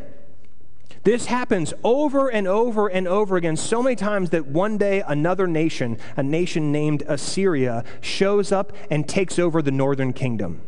This 1.06 1.28
happens 1.28 1.72
over 1.84 2.30
and 2.30 2.48
over 2.48 2.88
and 2.88 3.08
over 3.08 3.38
again. 3.38 3.56
So 3.58 3.84
many 3.84 3.96
times 3.96 4.32
that 4.32 4.48
one 4.48 4.80
day 4.80 5.04
another 5.08 5.46
nation, 5.46 6.00
a 6.18 6.24
nation 6.24 6.72
named 6.72 7.04
Assyria, 7.08 7.84
shows 8.02 8.52
up 8.52 8.74
and 8.90 9.08
takes 9.08 9.38
over 9.38 9.62
the 9.62 9.72
northern 9.72 10.14
kingdom, 10.14 10.62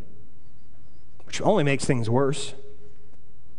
which 1.26 1.42
only 1.42 1.64
makes 1.64 1.86
things 1.86 2.08
worse 2.08 2.54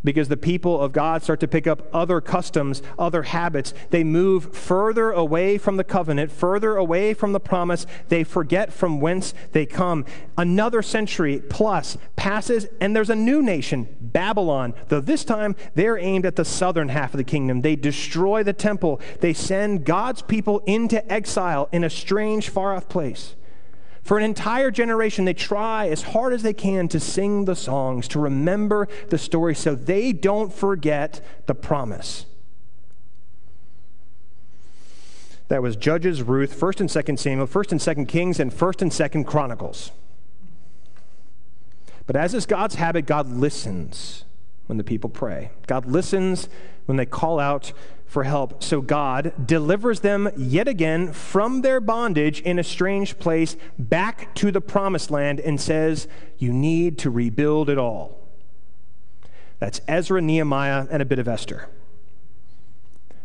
because 0.05 0.28
the 0.28 0.37
people 0.37 0.81
of 0.81 0.93
God 0.93 1.23
start 1.23 1.40
to 1.40 1.49
pick 1.49 1.67
up 1.67 1.83
other 1.93 2.21
customs, 2.21 2.83
other 2.99 3.25
habits. 3.25 3.75
They 3.90 4.05
move 4.05 4.55
further 4.55 5.11
away 5.11 5.59
from 5.59 5.76
the 5.76 5.85
covenant, 5.85 6.31
further 6.31 6.76
away 6.76 7.14
from 7.14 7.33
the 7.33 7.40
promise. 7.40 7.87
They 8.09 8.25
forget 8.25 8.73
from 8.73 9.00
whence 9.00 9.35
they 9.52 9.67
come. 9.67 10.05
Another 10.37 10.83
century 10.83 11.43
plus 11.49 11.99
passes, 12.17 12.67
and 12.81 12.95
there's 12.95 13.11
a 13.11 13.17
new 13.17 13.43
nation, 13.43 13.88
Babylon, 14.00 14.75
though 14.88 15.00
this 15.00 15.25
time 15.25 15.57
they're 15.75 15.99
aimed 15.99 16.26
at 16.26 16.37
the 16.37 16.45
southern 16.45 16.88
half 16.88 17.12
of 17.14 17.19
the 17.19 17.25
kingdom. 17.25 17.62
They 17.62 17.76
destroy 17.76 18.43
the 18.43 18.52
temple, 18.52 19.00
they 19.21 19.33
send 19.33 19.85
God's 19.85 20.23
people 20.23 20.61
into 20.67 21.11
exile 21.12 21.69
in 21.73 21.85
a 21.85 21.90
strange, 21.90 22.49
far 22.49 22.75
off 22.75 22.88
place. 22.88 23.35
For 24.09 24.17
an 24.17 24.25
entire 24.25 24.71
generation, 24.71 25.27
they 25.27 25.35
try 25.35 25.88
as 25.88 26.00
hard 26.00 26.33
as 26.33 26.43
they 26.43 26.55
can 26.55 26.88
to 26.88 26.99
sing 26.99 27.45
the 27.45 27.55
songs, 27.55 28.09
to 28.09 28.19
remember 28.19 28.88
the 29.11 29.19
story 29.19 29.55
so 29.55 29.75
they 29.75 30.15
don't 30.15 30.50
forget 30.50 31.21
the 31.45 31.55
promise. 31.55 32.25
That 35.49 35.61
was 35.61 35.77
Judges, 35.77 36.23
Ruth, 36.23 36.59
1st 36.59 36.81
and 36.81 36.88
2nd 36.88 37.19
Samuel, 37.19 37.47
1st 37.47 37.73
and 37.73 37.81
2nd 37.83 38.09
Kings, 38.09 38.41
and 38.41 38.50
1st 38.50 38.81
and 38.81 38.91
2nd 38.91 39.27
Chronicles. 39.27 39.91
But 42.07 42.17
as 42.17 42.33
is 42.33 42.47
God's 42.47 42.77
habit, 42.77 43.05
God 43.05 43.29
listens 43.29 44.25
when 44.68 44.78
the 44.78 44.84
people 44.84 45.10
pray. 45.10 45.50
God 45.66 45.87
listens 45.87 46.48
when 46.87 46.96
they 46.96 47.06
call 47.06 47.40
out 47.40 47.72
for 48.06 48.25
help. 48.25 48.62
So 48.62 48.80
God 48.80 49.32
delivers 49.44 50.00
them 50.00 50.30
yet 50.37 50.68
again 50.68 51.12
from 51.12 51.62
their 51.62 51.80
bondage 51.80 52.40
in 52.42 52.58
a 52.58 52.62
strange 52.62 53.18
place 53.18 53.56
back 53.78 54.34
to 54.37 54.50
the 54.50 54.60
promised 54.60 55.10
land 55.10 55.40
and 55.40 55.60
says, 55.60 56.06
You 56.38 56.52
need 56.52 56.98
to 56.98 57.10
rebuild 57.10 57.68
it 57.68 57.78
all. 57.78 58.18
That's 59.58 59.80
Ezra, 59.88 60.20
Nehemiah, 60.20 60.87
and 60.90 61.02
a 61.02 61.06
bit 61.06 61.18
of 61.18 61.26
Esther. 61.26 61.68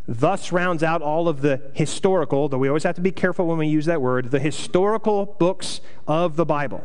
Thus 0.08 0.52
rounds 0.52 0.82
out 0.82 1.02
all 1.02 1.28
of 1.28 1.42
the 1.42 1.62
historical, 1.74 2.50
though 2.50 2.58
we 2.58 2.68
always 2.68 2.84
have 2.84 2.96
to 2.96 3.02
be 3.02 3.12
careful 3.12 3.48
when 3.48 3.58
we 3.58 3.68
use 3.68 3.86
that 3.86 4.02
word, 4.02 4.32
the 4.32 4.40
historical 4.40 5.26
books 5.26 5.82
of 6.08 6.36
the 6.36 6.46
Bible 6.46 6.84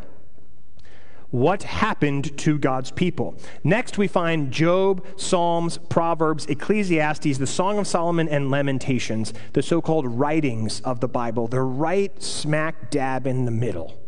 what 1.31 1.63
happened 1.63 2.37
to 2.39 2.59
God's 2.59 2.91
people. 2.91 3.39
Next, 3.63 3.99
we 3.99 4.09
find 4.09 4.51
Job, 4.51 5.05
Psalms, 5.17 5.79
Proverbs, 5.89 6.47
Ecclesiastes, 6.47 7.39
the 7.39 7.47
Song 7.47 7.79
of 7.79 7.87
Solomon, 7.87 8.29
and 8.29 8.51
Lamentations, 8.51 9.35
the 9.53 9.63
so 9.63 9.81
called 9.81 10.07
writings 10.07 10.81
of 10.81 11.01
the 11.01 11.09
Bible. 11.09 11.47
They're 11.47 11.65
right 11.65 12.23
smack 12.23 12.91
dab 12.91 13.27
in 13.27 13.45
the 13.45 13.51
middle. 13.51 14.01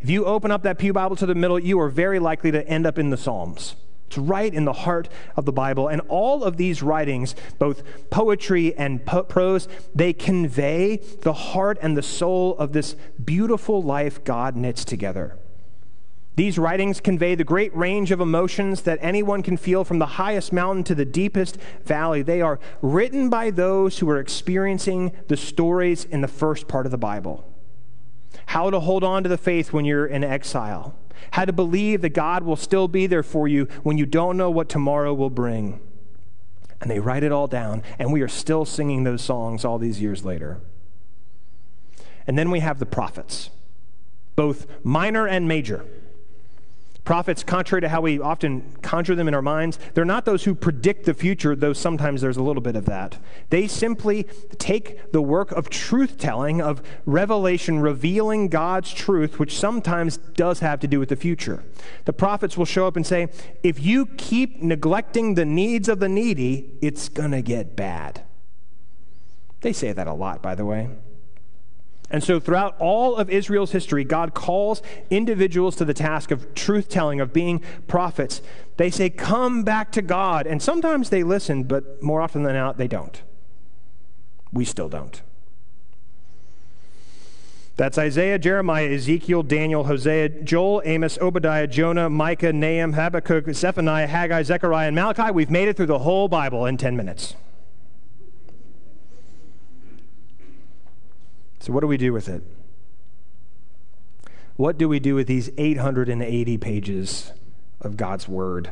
If 0.00 0.10
you 0.10 0.24
open 0.24 0.50
up 0.50 0.62
that 0.62 0.78
Pew 0.78 0.92
Bible 0.92 1.16
to 1.16 1.26
the 1.26 1.34
middle, 1.34 1.58
you 1.58 1.78
are 1.80 1.88
very 1.88 2.18
likely 2.18 2.50
to 2.50 2.66
end 2.66 2.86
up 2.86 2.98
in 2.98 3.10
the 3.10 3.16
Psalms. 3.16 3.76
It's 4.06 4.18
right 4.18 4.52
in 4.52 4.64
the 4.64 4.72
heart 4.72 5.08
of 5.36 5.44
the 5.44 5.52
Bible. 5.52 5.88
And 5.88 6.00
all 6.08 6.42
of 6.42 6.56
these 6.56 6.82
writings, 6.82 7.36
both 7.58 7.82
poetry 8.10 8.74
and 8.76 9.06
po- 9.06 9.22
prose, 9.22 9.68
they 9.94 10.12
convey 10.12 10.96
the 10.96 11.32
heart 11.32 11.78
and 11.80 11.96
the 11.96 12.02
soul 12.02 12.56
of 12.58 12.72
this 12.72 12.96
beautiful 13.24 13.82
life 13.82 14.24
God 14.24 14.56
knits 14.56 14.84
together. 14.84 15.38
These 16.36 16.58
writings 16.58 17.00
convey 17.00 17.34
the 17.34 17.44
great 17.44 17.74
range 17.76 18.10
of 18.12 18.20
emotions 18.20 18.82
that 18.82 18.98
anyone 19.02 19.42
can 19.42 19.56
feel 19.56 19.84
from 19.84 19.98
the 19.98 20.06
highest 20.06 20.52
mountain 20.52 20.84
to 20.84 20.94
the 20.94 21.04
deepest 21.04 21.58
valley. 21.84 22.22
They 22.22 22.40
are 22.40 22.60
written 22.80 23.28
by 23.28 23.50
those 23.50 23.98
who 23.98 24.08
are 24.08 24.18
experiencing 24.18 25.12
the 25.28 25.36
stories 25.36 26.04
in 26.04 26.20
the 26.20 26.28
first 26.28 26.68
part 26.68 26.86
of 26.86 26.92
the 26.92 26.98
Bible. 26.98 27.44
How 28.46 28.70
to 28.70 28.80
hold 28.80 29.04
on 29.04 29.22
to 29.22 29.28
the 29.28 29.36
faith 29.36 29.72
when 29.72 29.84
you're 29.84 30.06
in 30.06 30.24
exile. 30.24 30.94
How 31.32 31.44
to 31.44 31.52
believe 31.52 32.00
that 32.02 32.10
God 32.10 32.42
will 32.42 32.56
still 32.56 32.88
be 32.88 33.06
there 33.06 33.22
for 33.22 33.46
you 33.46 33.64
when 33.82 33.98
you 33.98 34.06
don't 34.06 34.36
know 34.36 34.50
what 34.50 34.68
tomorrow 34.68 35.12
will 35.12 35.30
bring. 35.30 35.80
And 36.80 36.90
they 36.90 37.00
write 37.00 37.22
it 37.22 37.32
all 37.32 37.46
down, 37.46 37.82
and 37.98 38.12
we 38.12 38.22
are 38.22 38.28
still 38.28 38.64
singing 38.64 39.04
those 39.04 39.20
songs 39.20 39.64
all 39.64 39.78
these 39.78 40.00
years 40.00 40.24
later. 40.24 40.60
And 42.26 42.38
then 42.38 42.50
we 42.50 42.60
have 42.60 42.78
the 42.78 42.86
prophets, 42.86 43.50
both 44.34 44.66
minor 44.82 45.28
and 45.28 45.46
major. 45.46 45.84
Prophets, 47.10 47.42
contrary 47.42 47.80
to 47.80 47.88
how 47.88 48.02
we 48.02 48.20
often 48.20 48.62
conjure 48.82 49.16
them 49.16 49.26
in 49.26 49.34
our 49.34 49.42
minds, 49.42 49.80
they're 49.94 50.04
not 50.04 50.24
those 50.24 50.44
who 50.44 50.54
predict 50.54 51.06
the 51.06 51.12
future, 51.12 51.56
though 51.56 51.72
sometimes 51.72 52.20
there's 52.20 52.36
a 52.36 52.42
little 52.42 52.62
bit 52.62 52.76
of 52.76 52.84
that. 52.84 53.18
They 53.48 53.66
simply 53.66 54.28
take 54.58 55.10
the 55.10 55.20
work 55.20 55.50
of 55.50 55.68
truth 55.68 56.18
telling, 56.18 56.62
of 56.62 56.80
revelation, 57.06 57.80
revealing 57.80 58.46
God's 58.46 58.94
truth, 58.94 59.40
which 59.40 59.58
sometimes 59.58 60.18
does 60.18 60.60
have 60.60 60.78
to 60.78 60.86
do 60.86 61.00
with 61.00 61.08
the 61.08 61.16
future. 61.16 61.64
The 62.04 62.12
prophets 62.12 62.56
will 62.56 62.64
show 62.64 62.86
up 62.86 62.94
and 62.94 63.04
say, 63.04 63.26
if 63.64 63.80
you 63.80 64.06
keep 64.06 64.62
neglecting 64.62 65.34
the 65.34 65.44
needs 65.44 65.88
of 65.88 65.98
the 65.98 66.08
needy, 66.08 66.78
it's 66.80 67.08
going 67.08 67.32
to 67.32 67.42
get 67.42 67.74
bad. 67.74 68.22
They 69.62 69.72
say 69.72 69.90
that 69.90 70.06
a 70.06 70.14
lot, 70.14 70.42
by 70.42 70.54
the 70.54 70.64
way. 70.64 70.90
And 72.10 72.24
so, 72.24 72.40
throughout 72.40 72.74
all 72.80 73.16
of 73.16 73.30
Israel's 73.30 73.70
history, 73.70 74.02
God 74.02 74.34
calls 74.34 74.82
individuals 75.10 75.76
to 75.76 75.84
the 75.84 75.94
task 75.94 76.32
of 76.32 76.54
truth 76.54 76.88
telling, 76.88 77.20
of 77.20 77.32
being 77.32 77.62
prophets. 77.86 78.42
They 78.78 78.90
say, 78.90 79.10
Come 79.10 79.62
back 79.62 79.92
to 79.92 80.02
God. 80.02 80.46
And 80.46 80.60
sometimes 80.60 81.10
they 81.10 81.22
listen, 81.22 81.64
but 81.64 82.02
more 82.02 82.20
often 82.20 82.42
than 82.42 82.54
not, 82.54 82.78
they 82.78 82.88
don't. 82.88 83.22
We 84.52 84.64
still 84.64 84.88
don't. 84.88 85.22
That's 87.76 87.96
Isaiah, 87.96 88.38
Jeremiah, 88.38 88.90
Ezekiel, 88.90 89.42
Daniel, 89.42 89.84
Hosea, 89.84 90.42
Joel, 90.42 90.82
Amos, 90.84 91.16
Obadiah, 91.18 91.66
Jonah, 91.66 92.10
Micah, 92.10 92.52
Nahum, 92.52 92.92
Habakkuk, 92.92 93.54
Zephaniah, 93.54 94.06
Haggai, 94.06 94.42
Zechariah, 94.42 94.88
and 94.88 94.96
Malachi. 94.96 95.30
We've 95.30 95.50
made 95.50 95.68
it 95.68 95.78
through 95.78 95.86
the 95.86 96.00
whole 96.00 96.28
Bible 96.28 96.66
in 96.66 96.76
10 96.76 96.94
minutes. 96.94 97.36
So, 101.60 101.72
what 101.72 101.80
do 101.80 101.86
we 101.86 101.98
do 101.98 102.12
with 102.12 102.28
it? 102.28 102.42
What 104.56 104.78
do 104.78 104.88
we 104.88 104.98
do 104.98 105.14
with 105.14 105.26
these 105.26 105.50
880 105.56 106.58
pages 106.58 107.32
of 107.80 107.96
God's 107.96 108.26
Word? 108.26 108.70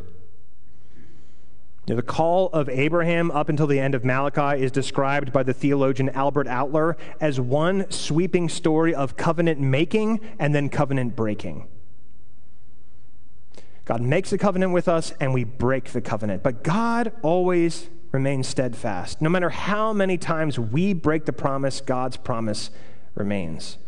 Now, 1.87 1.97
the 1.97 2.03
call 2.03 2.49
of 2.49 2.69
Abraham 2.69 3.31
up 3.31 3.49
until 3.49 3.67
the 3.67 3.81
end 3.81 3.95
of 3.95 4.05
Malachi 4.05 4.63
is 4.63 4.71
described 4.71 5.33
by 5.33 5.43
the 5.43 5.55
theologian 5.55 6.11
Albert 6.11 6.47
Outler 6.47 6.97
as 7.21 7.41
one 7.41 7.91
sweeping 7.91 8.49
story 8.49 8.95
of 8.95 9.17
covenant 9.17 9.61
making 9.61 10.21
and 10.39 10.55
then 10.55 10.69
covenant 10.69 11.17
breaking. 11.17 11.67
God 13.87 14.03
makes 14.03 14.33
a 14.33 14.39
covenant 14.39 14.73
with 14.73 14.87
us 14.87 15.15
and 15.19 15.33
we 15.33 15.45
break 15.45 15.93
the 15.93 16.03
covenant. 16.03 16.43
But 16.43 16.63
God 16.63 17.13
always 17.23 17.89
remains 18.13 18.47
steadfast. 18.47 19.21
No 19.21 19.29
matter 19.29 19.51
how 19.51 19.93
many 19.93 20.17
times 20.17 20.59
we 20.59 20.93
break 20.93 21.25
the 21.25 21.33
promise, 21.33 21.81
God's 21.81 22.17
promise 22.17 22.71
remains. 23.15 23.79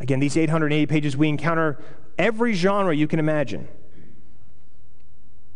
Again, 0.00 0.18
these 0.20 0.36
880 0.36 0.86
pages, 0.86 1.16
we 1.16 1.28
encounter 1.28 1.78
every 2.18 2.54
genre 2.54 2.94
you 2.94 3.06
can 3.06 3.18
imagine. 3.18 3.68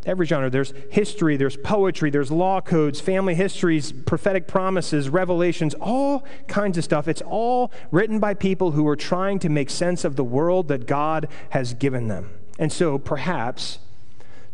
Every 0.04 0.24
genre. 0.24 0.48
There's 0.48 0.72
history, 0.88 1.36
there's 1.36 1.56
poetry, 1.56 2.10
there's 2.10 2.30
law 2.30 2.60
codes, 2.60 3.00
family 3.00 3.34
histories, 3.34 3.90
prophetic 3.90 4.46
promises, 4.46 5.08
revelations, 5.08 5.74
all 5.74 6.24
kinds 6.46 6.78
of 6.78 6.84
stuff. 6.84 7.08
It's 7.08 7.22
all 7.22 7.72
written 7.90 8.20
by 8.20 8.34
people 8.34 8.70
who 8.70 8.86
are 8.86 8.94
trying 8.94 9.40
to 9.40 9.48
make 9.48 9.68
sense 9.68 10.04
of 10.04 10.14
the 10.14 10.22
world 10.22 10.68
that 10.68 10.86
God 10.86 11.26
has 11.50 11.74
given 11.74 12.06
them. 12.06 12.30
And 12.56 12.72
so, 12.72 12.98
perhaps, 12.98 13.80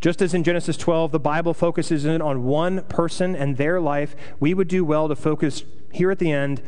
Just 0.03 0.21
as 0.21 0.35
in 0.35 0.43
Genesis 0.43 0.77
12, 0.77 1.13
the 1.13 1.21
Bible 1.21 1.55
focuses 1.55 2.05
in 2.05 2.21
on 2.21 2.43
one 2.43 2.83
person 2.83 3.37
and 3.37 3.57
their 3.57 3.81
life, 3.81 4.17
we 4.41 4.53
would 4.53 4.67
do 4.67 4.85
well 4.85 5.07
to 5.07 5.15
focus 5.15 5.63
here 5.93 6.11
at 6.11 6.19
the 6.19 6.33
end 6.33 6.61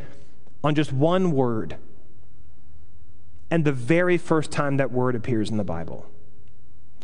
on 0.62 0.76
just 0.76 0.92
one 0.92 1.32
word. 1.32 1.76
And 3.50 3.64
the 3.64 3.72
very 3.72 4.18
first 4.18 4.52
time 4.52 4.76
that 4.76 4.92
word 4.92 5.16
appears 5.16 5.50
in 5.50 5.56
the 5.56 5.64
Bible. 5.64 6.06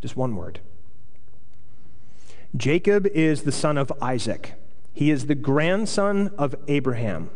Just 0.01 0.17
one 0.17 0.37
word. 0.37 0.61
Jacob 2.57 3.09
is 3.09 3.43
the 3.43 3.53
son 3.53 3.77
of 3.77 3.93
Isaac. 4.01 4.55
He 4.93 5.11
is 5.11 5.27
the 5.27 5.35
grandson 5.35 6.33
of 6.39 6.55
Abraham. 6.69 7.31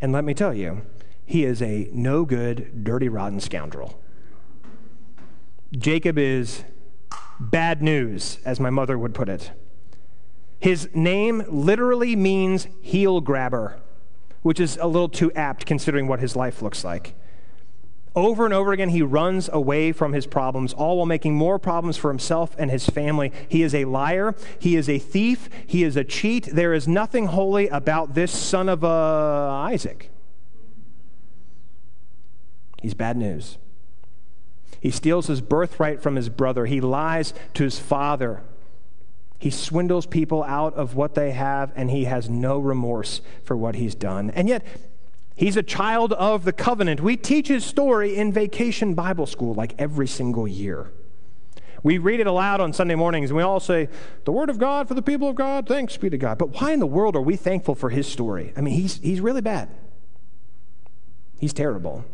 And 0.00 0.12
let 0.12 0.22
me 0.22 0.32
tell 0.32 0.54
you, 0.54 0.82
he 1.26 1.44
is 1.44 1.60
a 1.60 1.88
no 1.92 2.24
good, 2.24 2.84
dirty, 2.84 3.08
rotten 3.08 3.40
scoundrel. 3.40 4.00
Jacob 5.72 6.18
is 6.18 6.62
bad 7.40 7.82
news, 7.82 8.38
as 8.44 8.60
my 8.60 8.70
mother 8.70 8.98
would 8.98 9.14
put 9.14 9.28
it. 9.28 9.50
His 10.58 10.88
name 10.94 11.44
literally 11.48 12.16
means 12.16 12.68
heel 12.80 13.20
grabber, 13.20 13.80
which 14.42 14.58
is 14.58 14.78
a 14.80 14.86
little 14.86 15.08
too 15.08 15.32
apt 15.32 15.66
considering 15.66 16.06
what 16.06 16.20
his 16.20 16.36
life 16.36 16.62
looks 16.62 16.84
like. 16.84 17.14
Over 18.16 18.44
and 18.44 18.54
over 18.54 18.72
again, 18.72 18.90
he 18.90 19.02
runs 19.02 19.50
away 19.52 19.90
from 19.90 20.12
his 20.12 20.26
problems, 20.26 20.72
all 20.72 20.98
while 20.98 21.06
making 21.06 21.34
more 21.34 21.58
problems 21.58 21.96
for 21.96 22.10
himself 22.10 22.54
and 22.58 22.70
his 22.70 22.88
family. 22.88 23.32
He 23.48 23.62
is 23.62 23.74
a 23.74 23.86
liar. 23.86 24.36
He 24.58 24.76
is 24.76 24.88
a 24.88 25.00
thief. 25.00 25.50
He 25.66 25.82
is 25.82 25.96
a 25.96 26.04
cheat. 26.04 26.46
There 26.46 26.72
is 26.72 26.86
nothing 26.86 27.26
holy 27.26 27.66
about 27.68 28.14
this 28.14 28.30
son 28.30 28.68
of 28.68 28.84
uh, 28.84 29.50
Isaac. 29.68 30.10
He's 32.80 32.94
bad 32.94 33.16
news. 33.16 33.58
He 34.84 34.90
steals 34.90 35.28
his 35.28 35.40
birthright 35.40 36.02
from 36.02 36.14
his 36.14 36.28
brother. 36.28 36.66
He 36.66 36.82
lies 36.82 37.32
to 37.54 37.64
his 37.64 37.78
father. 37.78 38.42
He 39.38 39.48
swindles 39.48 40.04
people 40.04 40.44
out 40.44 40.74
of 40.74 40.94
what 40.94 41.14
they 41.14 41.30
have, 41.30 41.72
and 41.74 41.90
he 41.90 42.04
has 42.04 42.28
no 42.28 42.58
remorse 42.58 43.22
for 43.44 43.56
what 43.56 43.76
he's 43.76 43.94
done. 43.94 44.28
And 44.28 44.46
yet, 44.46 44.62
He's 45.36 45.56
a 45.56 45.64
child 45.64 46.12
of 46.12 46.44
the 46.44 46.52
covenant. 46.52 47.00
We 47.00 47.16
teach 47.16 47.48
his 47.48 47.64
story 47.64 48.14
in 48.14 48.32
vacation 48.32 48.94
Bible 48.94 49.26
school 49.26 49.52
like 49.52 49.74
every 49.80 50.06
single 50.06 50.46
year. 50.46 50.92
We 51.82 51.98
read 51.98 52.20
it 52.20 52.28
aloud 52.28 52.60
on 52.60 52.72
Sunday 52.72 52.94
mornings 52.94 53.30
and 53.30 53.36
we 53.36 53.42
all 53.42 53.58
say, 53.58 53.88
The 54.26 54.32
word 54.32 54.48
of 54.48 54.58
God 54.58 54.86
for 54.86 54.94
the 54.94 55.02
people 55.02 55.28
of 55.28 55.34
God, 55.34 55.66
thanks 55.66 55.96
be 55.96 56.08
to 56.08 56.16
God. 56.16 56.38
But 56.38 56.60
why 56.60 56.72
in 56.72 56.78
the 56.78 56.86
world 56.86 57.16
are 57.16 57.20
we 57.20 57.34
thankful 57.34 57.74
for 57.74 57.90
his 57.90 58.06
story? 58.06 58.52
I 58.56 58.60
mean, 58.60 58.74
he's, 58.74 58.98
he's 58.98 59.20
really 59.20 59.40
bad. 59.40 59.70
He's 61.40 61.52
terrible. 61.52 62.04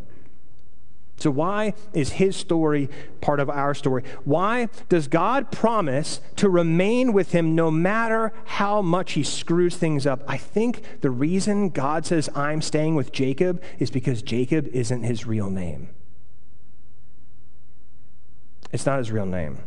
So, 1.21 1.29
why 1.29 1.75
is 1.93 2.13
his 2.13 2.35
story 2.35 2.89
part 3.21 3.39
of 3.39 3.47
our 3.47 3.75
story? 3.75 4.03
Why 4.23 4.69
does 4.89 5.07
God 5.07 5.51
promise 5.51 6.19
to 6.37 6.49
remain 6.49 7.13
with 7.13 7.31
him 7.31 7.53
no 7.53 7.69
matter 7.69 8.33
how 8.45 8.81
much 8.81 9.11
he 9.11 9.23
screws 9.23 9.75
things 9.77 10.07
up? 10.07 10.23
I 10.27 10.37
think 10.37 10.81
the 11.01 11.11
reason 11.11 11.69
God 11.69 12.07
says, 12.07 12.27
I'm 12.33 12.59
staying 12.59 12.95
with 12.95 13.11
Jacob 13.11 13.61
is 13.77 13.91
because 13.91 14.23
Jacob 14.23 14.67
isn't 14.69 15.03
his 15.03 15.27
real 15.27 15.51
name. 15.51 15.89
It's 18.71 18.87
not 18.87 18.97
his 18.97 19.11
real 19.11 19.27
name. 19.27 19.59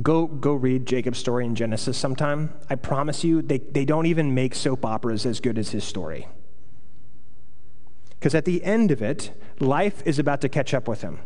Go, 0.00 0.28
go 0.28 0.54
read 0.54 0.86
Jacob's 0.86 1.18
story 1.18 1.44
in 1.44 1.56
Genesis 1.56 1.98
sometime. 1.98 2.52
I 2.68 2.76
promise 2.76 3.24
you, 3.24 3.42
they, 3.42 3.58
they 3.58 3.84
don't 3.84 4.06
even 4.06 4.32
make 4.32 4.54
soap 4.54 4.84
operas 4.86 5.26
as 5.26 5.40
good 5.40 5.58
as 5.58 5.70
his 5.70 5.82
story. 5.82 6.28
Because 8.20 8.34
at 8.34 8.44
the 8.44 8.62
end 8.62 8.90
of 8.90 9.00
it, 9.00 9.32
life 9.60 10.02
is 10.04 10.18
about 10.18 10.42
to 10.42 10.48
catch 10.48 10.74
up 10.74 10.86
with 10.86 11.00
him. 11.00 11.20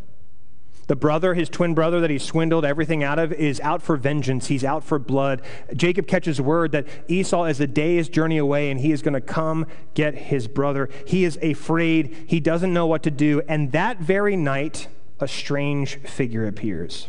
The 0.87 0.95
brother, 0.95 1.35
his 1.35 1.49
twin 1.49 1.75
brother 1.75 2.01
that 2.01 2.11
he 2.11 2.19
swindled 2.19 2.65
everything 2.65 3.03
out 3.03 3.19
of, 3.19 3.33
is 3.33 3.59
out 3.61 3.83
for 3.83 3.97
vengeance. 3.97 4.47
He's 4.47 4.63
out 4.63 4.85
for 4.85 5.01
blood. 5.01 5.43
Jacob 5.75 6.07
catches 6.07 6.41
word 6.41 6.73
that 6.73 6.87
Esau 7.09 7.45
is 7.45 7.59
a 7.59 7.67
day's 7.67 8.09
journey 8.09 8.39
away 8.39 8.71
and 8.71 8.79
he 8.79 8.93
is 8.93 9.03
going 9.03 9.15
to 9.15 9.21
come 9.21 9.67
get 9.95 10.15
his 10.15 10.47
brother. 10.47 10.89
He 11.07 11.25
is 11.25 11.37
afraid. 11.43 12.15
He 12.29 12.39
doesn't 12.39 12.73
know 12.73 12.87
what 12.87 13.03
to 13.05 13.11
do. 13.11 13.43
And 13.49 13.73
that 13.73 13.99
very 13.99 14.37
night, 14.37 14.89
a 15.19 15.27
strange 15.27 15.97
figure 16.03 16.47
appears. 16.47 17.09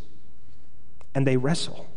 And 1.13 1.27
they 1.27 1.37
wrestle. 1.37 1.87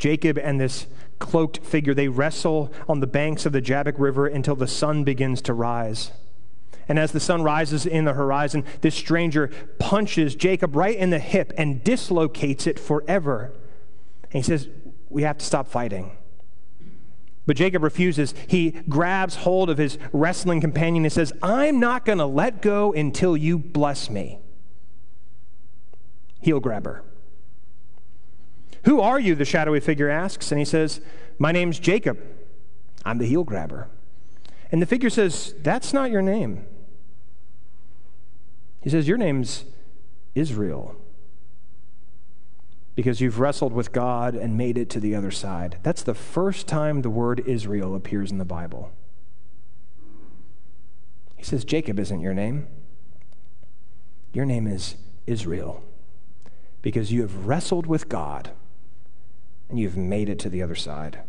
Jacob 0.00 0.36
and 0.38 0.60
this 0.60 0.88
cloaked 1.20 1.58
figure. 1.58 1.94
They 1.94 2.08
wrestle 2.08 2.72
on 2.88 2.98
the 2.98 3.06
banks 3.06 3.46
of 3.46 3.52
the 3.52 3.60
Jabbok 3.60 3.98
River 3.98 4.26
until 4.26 4.56
the 4.56 4.66
sun 4.66 5.04
begins 5.04 5.40
to 5.42 5.54
rise. 5.54 6.10
And 6.88 6.98
as 6.98 7.12
the 7.12 7.20
sun 7.20 7.42
rises 7.44 7.86
in 7.86 8.04
the 8.04 8.14
horizon, 8.14 8.64
this 8.80 8.96
stranger 8.96 9.48
punches 9.78 10.34
Jacob 10.34 10.74
right 10.74 10.96
in 10.96 11.10
the 11.10 11.20
hip 11.20 11.52
and 11.56 11.84
dislocates 11.84 12.66
it 12.66 12.80
forever. 12.80 13.52
And 14.24 14.32
he 14.32 14.42
says, 14.42 14.68
We 15.08 15.22
have 15.22 15.38
to 15.38 15.44
stop 15.44 15.68
fighting. 15.68 16.16
But 17.46 17.56
Jacob 17.56 17.82
refuses. 17.82 18.34
He 18.46 18.70
grabs 18.88 19.36
hold 19.36 19.70
of 19.70 19.78
his 19.78 19.98
wrestling 20.12 20.60
companion 20.60 21.04
and 21.04 21.12
says, 21.12 21.32
I'm 21.42 21.78
not 21.78 22.04
going 22.04 22.18
to 22.18 22.26
let 22.26 22.62
go 22.62 22.92
until 22.92 23.36
you 23.36 23.58
bless 23.58 24.10
me. 24.10 24.38
Heel 26.40 26.60
grabber. 26.60 27.02
Who 28.84 29.00
are 29.00 29.20
you? 29.20 29.34
The 29.34 29.44
shadowy 29.44 29.80
figure 29.80 30.08
asks. 30.08 30.50
And 30.50 30.58
he 30.58 30.64
says, 30.64 31.00
My 31.38 31.52
name's 31.52 31.78
Jacob. 31.78 32.18
I'm 33.04 33.18
the 33.18 33.26
heel 33.26 33.44
grabber. 33.44 33.88
And 34.72 34.80
the 34.80 34.86
figure 34.86 35.10
says, 35.10 35.54
That's 35.60 35.92
not 35.92 36.10
your 36.10 36.22
name. 36.22 36.64
He 38.80 38.90
says, 38.90 39.06
Your 39.06 39.18
name's 39.18 39.64
Israel. 40.34 40.96
Because 42.94 43.20
you've 43.20 43.38
wrestled 43.38 43.72
with 43.72 43.92
God 43.92 44.34
and 44.34 44.58
made 44.58 44.76
it 44.76 44.90
to 44.90 45.00
the 45.00 45.14
other 45.14 45.30
side. 45.30 45.78
That's 45.82 46.02
the 46.02 46.14
first 46.14 46.66
time 46.66 47.02
the 47.02 47.10
word 47.10 47.42
Israel 47.46 47.94
appears 47.94 48.30
in 48.30 48.38
the 48.38 48.44
Bible. 48.44 48.92
He 51.36 51.44
says, 51.44 51.64
Jacob 51.64 51.98
isn't 51.98 52.20
your 52.20 52.34
name. 52.34 52.66
Your 54.32 54.44
name 54.44 54.66
is 54.66 54.96
Israel. 55.26 55.82
Because 56.82 57.12
you 57.12 57.22
have 57.22 57.46
wrestled 57.46 57.86
with 57.86 58.08
God 58.08 58.50
and 59.70 59.78
you've 59.78 59.96
made 59.96 60.28
it 60.28 60.38
to 60.40 60.48
the 60.48 60.62
other 60.62 60.74
side. 60.74 61.20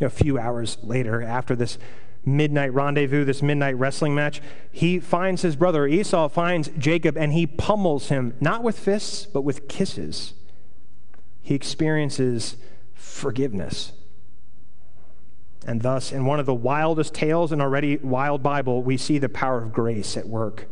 A 0.00 0.10
few 0.10 0.38
hours 0.38 0.78
later, 0.82 1.22
after 1.22 1.56
this 1.56 1.78
midnight 2.24 2.74
rendezvous, 2.74 3.24
this 3.24 3.42
midnight 3.42 3.76
wrestling 3.78 4.14
match, 4.14 4.42
he 4.70 4.98
finds 4.98 5.42
his 5.42 5.56
brother. 5.56 5.86
Esau 5.86 6.28
finds 6.28 6.68
Jacob 6.76 7.16
and 7.16 7.32
he 7.32 7.46
pummels 7.46 8.08
him, 8.08 8.34
not 8.40 8.62
with 8.62 8.78
fists, 8.78 9.24
but 9.24 9.42
with 9.42 9.68
kisses. 9.68 10.34
He 11.40 11.54
experiences 11.54 12.56
forgiveness. 12.94 13.92
And 15.66 15.82
thus, 15.82 16.12
in 16.12 16.26
one 16.26 16.38
of 16.38 16.46
the 16.46 16.54
wildest 16.54 17.14
tales 17.14 17.52
in 17.52 17.60
already 17.60 17.96
wild 17.96 18.42
Bible, 18.42 18.82
we 18.82 18.96
see 18.96 19.18
the 19.18 19.28
power 19.28 19.62
of 19.62 19.72
grace 19.72 20.16
at 20.16 20.28
work. 20.28 20.68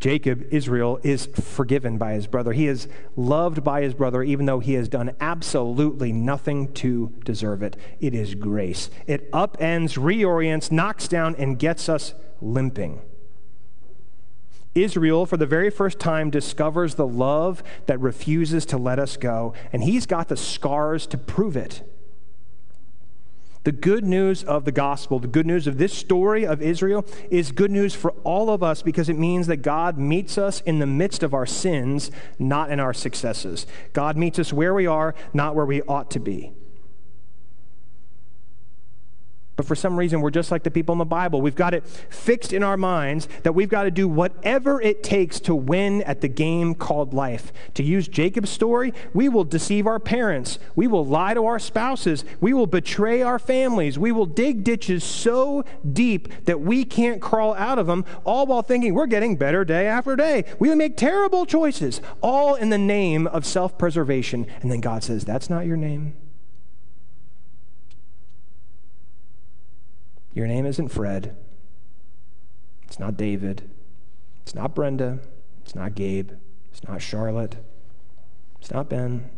Jacob, 0.00 0.46
Israel, 0.50 1.00
is 1.02 1.26
forgiven 1.26 1.96
by 1.96 2.12
his 2.12 2.26
brother. 2.26 2.52
He 2.52 2.66
is 2.66 2.88
loved 3.16 3.64
by 3.64 3.82
his 3.82 3.94
brother, 3.94 4.22
even 4.22 4.46
though 4.46 4.60
he 4.60 4.74
has 4.74 4.88
done 4.88 5.14
absolutely 5.20 6.12
nothing 6.12 6.72
to 6.74 7.12
deserve 7.24 7.62
it. 7.62 7.76
It 8.00 8.14
is 8.14 8.34
grace. 8.34 8.90
It 9.06 9.30
upends, 9.32 9.98
reorients, 9.98 10.70
knocks 10.70 11.08
down, 11.08 11.34
and 11.36 11.58
gets 11.58 11.88
us 11.88 12.14
limping. 12.40 13.00
Israel, 14.74 15.24
for 15.24 15.36
the 15.36 15.46
very 15.46 15.70
first 15.70 15.98
time, 15.98 16.30
discovers 16.30 16.96
the 16.96 17.06
love 17.06 17.62
that 17.86 18.00
refuses 18.00 18.66
to 18.66 18.76
let 18.76 18.98
us 18.98 19.16
go, 19.16 19.54
and 19.72 19.84
he's 19.84 20.04
got 20.04 20.28
the 20.28 20.36
scars 20.36 21.06
to 21.06 21.16
prove 21.16 21.56
it. 21.56 21.82
The 23.64 23.72
good 23.72 24.04
news 24.04 24.44
of 24.44 24.66
the 24.66 24.72
gospel, 24.72 25.18
the 25.18 25.26
good 25.26 25.46
news 25.46 25.66
of 25.66 25.78
this 25.78 25.92
story 25.92 26.46
of 26.46 26.60
Israel, 26.60 27.06
is 27.30 27.50
good 27.50 27.70
news 27.70 27.94
for 27.94 28.10
all 28.22 28.50
of 28.50 28.62
us 28.62 28.82
because 28.82 29.08
it 29.08 29.18
means 29.18 29.46
that 29.46 29.58
God 29.58 29.98
meets 29.98 30.36
us 30.36 30.60
in 30.60 30.78
the 30.78 30.86
midst 30.86 31.22
of 31.22 31.32
our 31.32 31.46
sins, 31.46 32.10
not 32.38 32.70
in 32.70 32.78
our 32.78 32.92
successes. 32.92 33.66
God 33.94 34.16
meets 34.18 34.38
us 34.38 34.52
where 34.52 34.74
we 34.74 34.86
are, 34.86 35.14
not 35.32 35.54
where 35.54 35.66
we 35.66 35.80
ought 35.82 36.10
to 36.10 36.20
be. 36.20 36.52
But 39.56 39.66
for 39.66 39.76
some 39.76 39.96
reason, 39.96 40.20
we're 40.20 40.30
just 40.30 40.50
like 40.50 40.64
the 40.64 40.70
people 40.70 40.92
in 40.94 40.98
the 40.98 41.04
Bible. 41.04 41.40
We've 41.40 41.54
got 41.54 41.74
it 41.74 41.86
fixed 41.86 42.52
in 42.52 42.64
our 42.64 42.76
minds 42.76 43.28
that 43.44 43.54
we've 43.54 43.68
got 43.68 43.84
to 43.84 43.90
do 43.90 44.08
whatever 44.08 44.80
it 44.80 45.04
takes 45.04 45.38
to 45.40 45.54
win 45.54 46.02
at 46.02 46.20
the 46.20 46.28
game 46.28 46.74
called 46.74 47.14
life. 47.14 47.52
To 47.74 47.84
use 47.84 48.08
Jacob's 48.08 48.50
story, 48.50 48.92
we 49.12 49.28
will 49.28 49.44
deceive 49.44 49.86
our 49.86 50.00
parents. 50.00 50.58
We 50.74 50.88
will 50.88 51.06
lie 51.06 51.34
to 51.34 51.46
our 51.46 51.60
spouses. 51.60 52.24
We 52.40 52.52
will 52.52 52.66
betray 52.66 53.22
our 53.22 53.38
families. 53.38 53.96
We 53.96 54.10
will 54.10 54.26
dig 54.26 54.64
ditches 54.64 55.04
so 55.04 55.64
deep 55.92 56.28
that 56.46 56.60
we 56.60 56.84
can't 56.84 57.22
crawl 57.22 57.54
out 57.54 57.78
of 57.78 57.86
them, 57.86 58.04
all 58.24 58.46
while 58.46 58.62
thinking 58.62 58.94
we're 58.94 59.06
getting 59.06 59.36
better 59.36 59.64
day 59.64 59.86
after 59.86 60.16
day. 60.16 60.44
We 60.58 60.74
make 60.74 60.96
terrible 60.96 61.46
choices, 61.46 62.00
all 62.20 62.56
in 62.56 62.70
the 62.70 62.78
name 62.78 63.28
of 63.28 63.46
self 63.46 63.78
preservation. 63.78 64.46
And 64.62 64.72
then 64.72 64.80
God 64.80 65.04
says, 65.04 65.24
That's 65.24 65.48
not 65.48 65.66
your 65.66 65.76
name. 65.76 66.14
Your 70.34 70.48
name 70.48 70.66
isn't 70.66 70.88
Fred. 70.88 71.36
It's 72.82 72.98
not 72.98 73.16
David. 73.16 73.70
It's 74.42 74.54
not 74.54 74.74
Brenda. 74.74 75.20
It's 75.62 75.74
not 75.74 75.94
Gabe. 75.94 76.32
It's 76.70 76.82
not 76.86 77.00
Charlotte. 77.00 77.56
It's 78.60 78.70
not 78.70 78.90
Ben. 78.90 79.30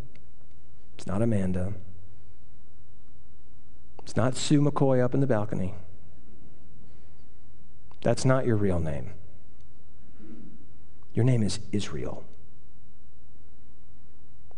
It's 0.96 1.06
not 1.06 1.22
Amanda. 1.22 1.74
It's 4.02 4.16
not 4.16 4.36
Sue 4.36 4.60
McCoy 4.60 5.02
up 5.02 5.14
in 5.14 5.20
the 5.20 5.26
balcony. 5.26 5.74
That's 8.02 8.24
not 8.24 8.46
your 8.46 8.56
real 8.56 8.80
name. 8.80 9.10
Your 11.12 11.24
name 11.24 11.42
is 11.42 11.60
Israel 11.72 12.24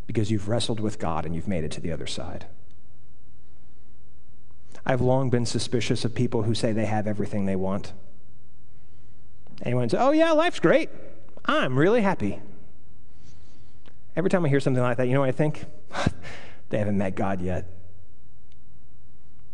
because 0.07 0.31
you've 0.31 0.49
wrestled 0.49 0.81
with 0.81 0.99
God 0.99 1.25
and 1.25 1.35
you've 1.35 1.49
made 1.49 1.65
it 1.65 1.71
to 1.73 1.81
the 1.81 1.93
other 1.93 2.07
side. 2.07 2.47
I've 4.89 5.03
long 5.03 5.29
been 5.29 5.45
suspicious 5.45 6.07
of 6.07 6.15
people 6.15 6.45
who 6.45 6.55
say 6.55 6.73
they 6.73 6.87
have 6.87 7.07
everything 7.07 7.45
they 7.45 7.57
want. 7.57 7.93
Anyone 9.63 9.91
say, 9.91 9.99
oh, 9.99 10.13
yeah, 10.13 10.33
life's 10.33 10.61
great. 10.61 10.89
I'm 11.45 11.79
really 11.79 12.01
happy. 12.01 12.41
Every 14.17 14.31
time 14.31 14.47
I 14.47 14.49
hear 14.49 14.61
something 14.61 14.83
like 14.83 14.97
that, 14.97 15.07
you 15.07 15.13
know 15.13 15.21
what 15.21 15.29
I 15.29 15.33
think? 15.33 15.67
they 16.71 16.79
haven't 16.79 16.97
met 16.97 17.15
God 17.15 17.43
yet. 17.43 17.67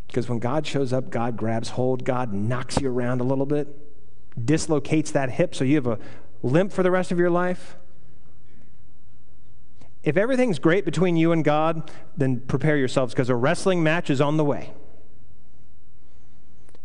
Because 0.06 0.28
when 0.28 0.38
God 0.38 0.68
shows 0.68 0.92
up, 0.92 1.10
God 1.10 1.36
grabs 1.36 1.70
hold, 1.70 2.04
God 2.04 2.32
knocks 2.32 2.80
you 2.80 2.88
around 2.88 3.20
a 3.20 3.24
little 3.24 3.46
bit, 3.46 3.66
dislocates 4.42 5.10
that 5.10 5.30
hip 5.30 5.52
so 5.56 5.64
you 5.64 5.74
have 5.74 5.88
a 5.88 5.98
limp 6.44 6.72
for 6.72 6.84
the 6.84 6.92
rest 6.92 7.10
of 7.10 7.18
your 7.18 7.30
life. 7.30 7.76
If 10.04 10.16
everything's 10.16 10.60
great 10.60 10.84
between 10.84 11.16
you 11.16 11.32
and 11.32 11.42
God, 11.42 11.90
then 12.16 12.38
prepare 12.38 12.76
yourselves 12.76 13.12
because 13.12 13.30
a 13.30 13.34
wrestling 13.34 13.82
match 13.82 14.10
is 14.10 14.20
on 14.20 14.36
the 14.36 14.44
way. 14.44 14.72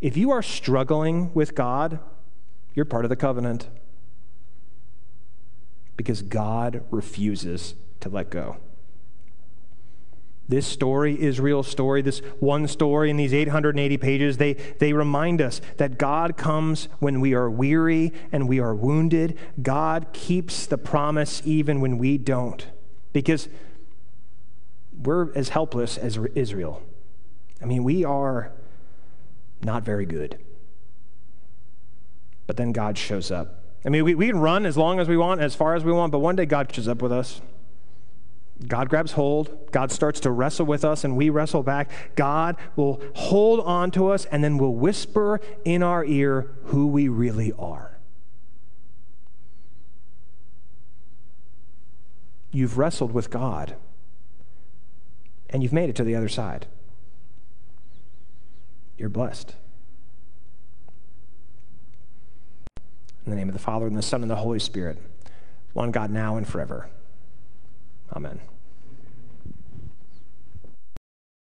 If 0.01 0.15
you 0.15 0.31
are 0.31 0.41
struggling 0.41 1.33
with 1.33 1.55
God, 1.55 1.99
you're 2.73 2.85
part 2.85 3.05
of 3.05 3.09
the 3.09 3.15
covenant 3.15 3.67
because 5.97 6.21
God 6.21 6.83
refuses 6.91 7.75
to 7.99 8.09
let 8.09 8.29
go. 8.29 8.57
This 10.47 10.65
story, 10.65 11.21
Israel's 11.21 11.67
story, 11.67 12.01
this 12.01 12.19
one 12.39 12.67
story 12.67 13.12
in 13.12 13.17
these 13.17 13.33
880 13.33 13.97
pages, 13.97 14.38
they, 14.38 14.53
they 14.53 14.93
remind 14.93 15.41
us 15.41 15.62
that 15.77 15.99
God 15.99 16.38
comes 16.38 16.88
when 16.99 17.19
we 17.19 17.35
are 17.35 17.51
weary 17.51 18.13
and 18.31 18.49
we 18.49 18.59
are 18.59 18.73
wounded. 18.73 19.38
God 19.62 20.07
keeps 20.12 20.65
the 20.65 20.77
promise 20.77 21.43
even 21.45 21.81
when 21.81 21.99
we 21.99 22.17
don't, 22.17 22.65
because 23.13 23.47
we're 25.03 25.31
as 25.33 25.49
helpless 25.49 25.97
as 25.97 26.17
Israel. 26.33 26.81
I 27.62 27.65
mean, 27.65 27.83
we 27.83 28.03
are 28.03 28.51
not 29.62 29.84
very 29.84 30.06
good. 30.06 30.38
But 32.48 32.58
then 32.58 32.72
God 32.72 32.98
shows 32.98 33.32
up. 33.32 33.63
I 33.86 33.89
mean, 33.89 34.04
we, 34.04 34.15
we 34.15 34.28
can 34.28 34.39
run 34.39 34.65
as 34.65 34.78
long 34.78 35.00
as 35.00 35.08
we 35.08 35.17
want, 35.17 35.41
as 35.41 35.56
far 35.56 35.76
as 35.76 35.84
we 35.84 35.91
want, 35.91 36.12
but 36.12 36.19
one 36.19 36.36
day 36.36 36.45
God 36.45 36.74
shows 36.74 36.88
up 36.88 37.02
with 37.02 37.12
us. 37.12 37.41
God 38.67 38.89
grabs 38.89 39.13
hold. 39.13 39.72
God 39.72 39.91
starts 39.91 40.19
to 40.22 40.32
wrestle 40.32 40.65
with 40.65 40.84
us, 40.84 41.04
and 41.04 41.15
we 41.15 41.30
wrestle 41.30 41.63
back. 41.63 41.89
God 42.15 42.58
will 42.76 43.02
hold 43.15 43.62
on 43.62 43.89
to 43.91 44.10
us 44.10 44.26
and 44.26 44.43
then 44.43 44.58
will 44.58 44.76
whisper 44.76 45.39
in 45.63 45.82
our 45.82 46.04
ear 46.04 46.52
who 46.65 46.88
we 46.88 47.08
really 47.08 47.54
are. 47.58 47.98
You've 52.52 52.78
wrestled 52.78 53.13
with 53.13 53.30
God, 53.30 53.76
and 55.50 55.63
you've 55.63 55.72
made 55.72 55.89
it 55.89 55.95
to 55.98 56.04
the 56.04 56.15
other 56.15 56.30
side. 56.30 56.65
You're 58.99 59.07
blessed. 59.07 59.55
In 63.25 63.31
the 63.31 63.35
name 63.35 63.47
of 63.47 63.53
the 63.53 63.59
Father, 63.59 63.88
and 63.88 63.95
the 63.95 64.01
Son, 64.01 64.21
and 64.21 64.29
the 64.29 64.35
Holy 64.35 64.59
Spirit, 64.59 64.97
one 65.71 65.91
God 65.91 66.12
now 66.12 66.35
and 66.35 66.45
forever. 66.45 66.89
Amen. 68.13 68.41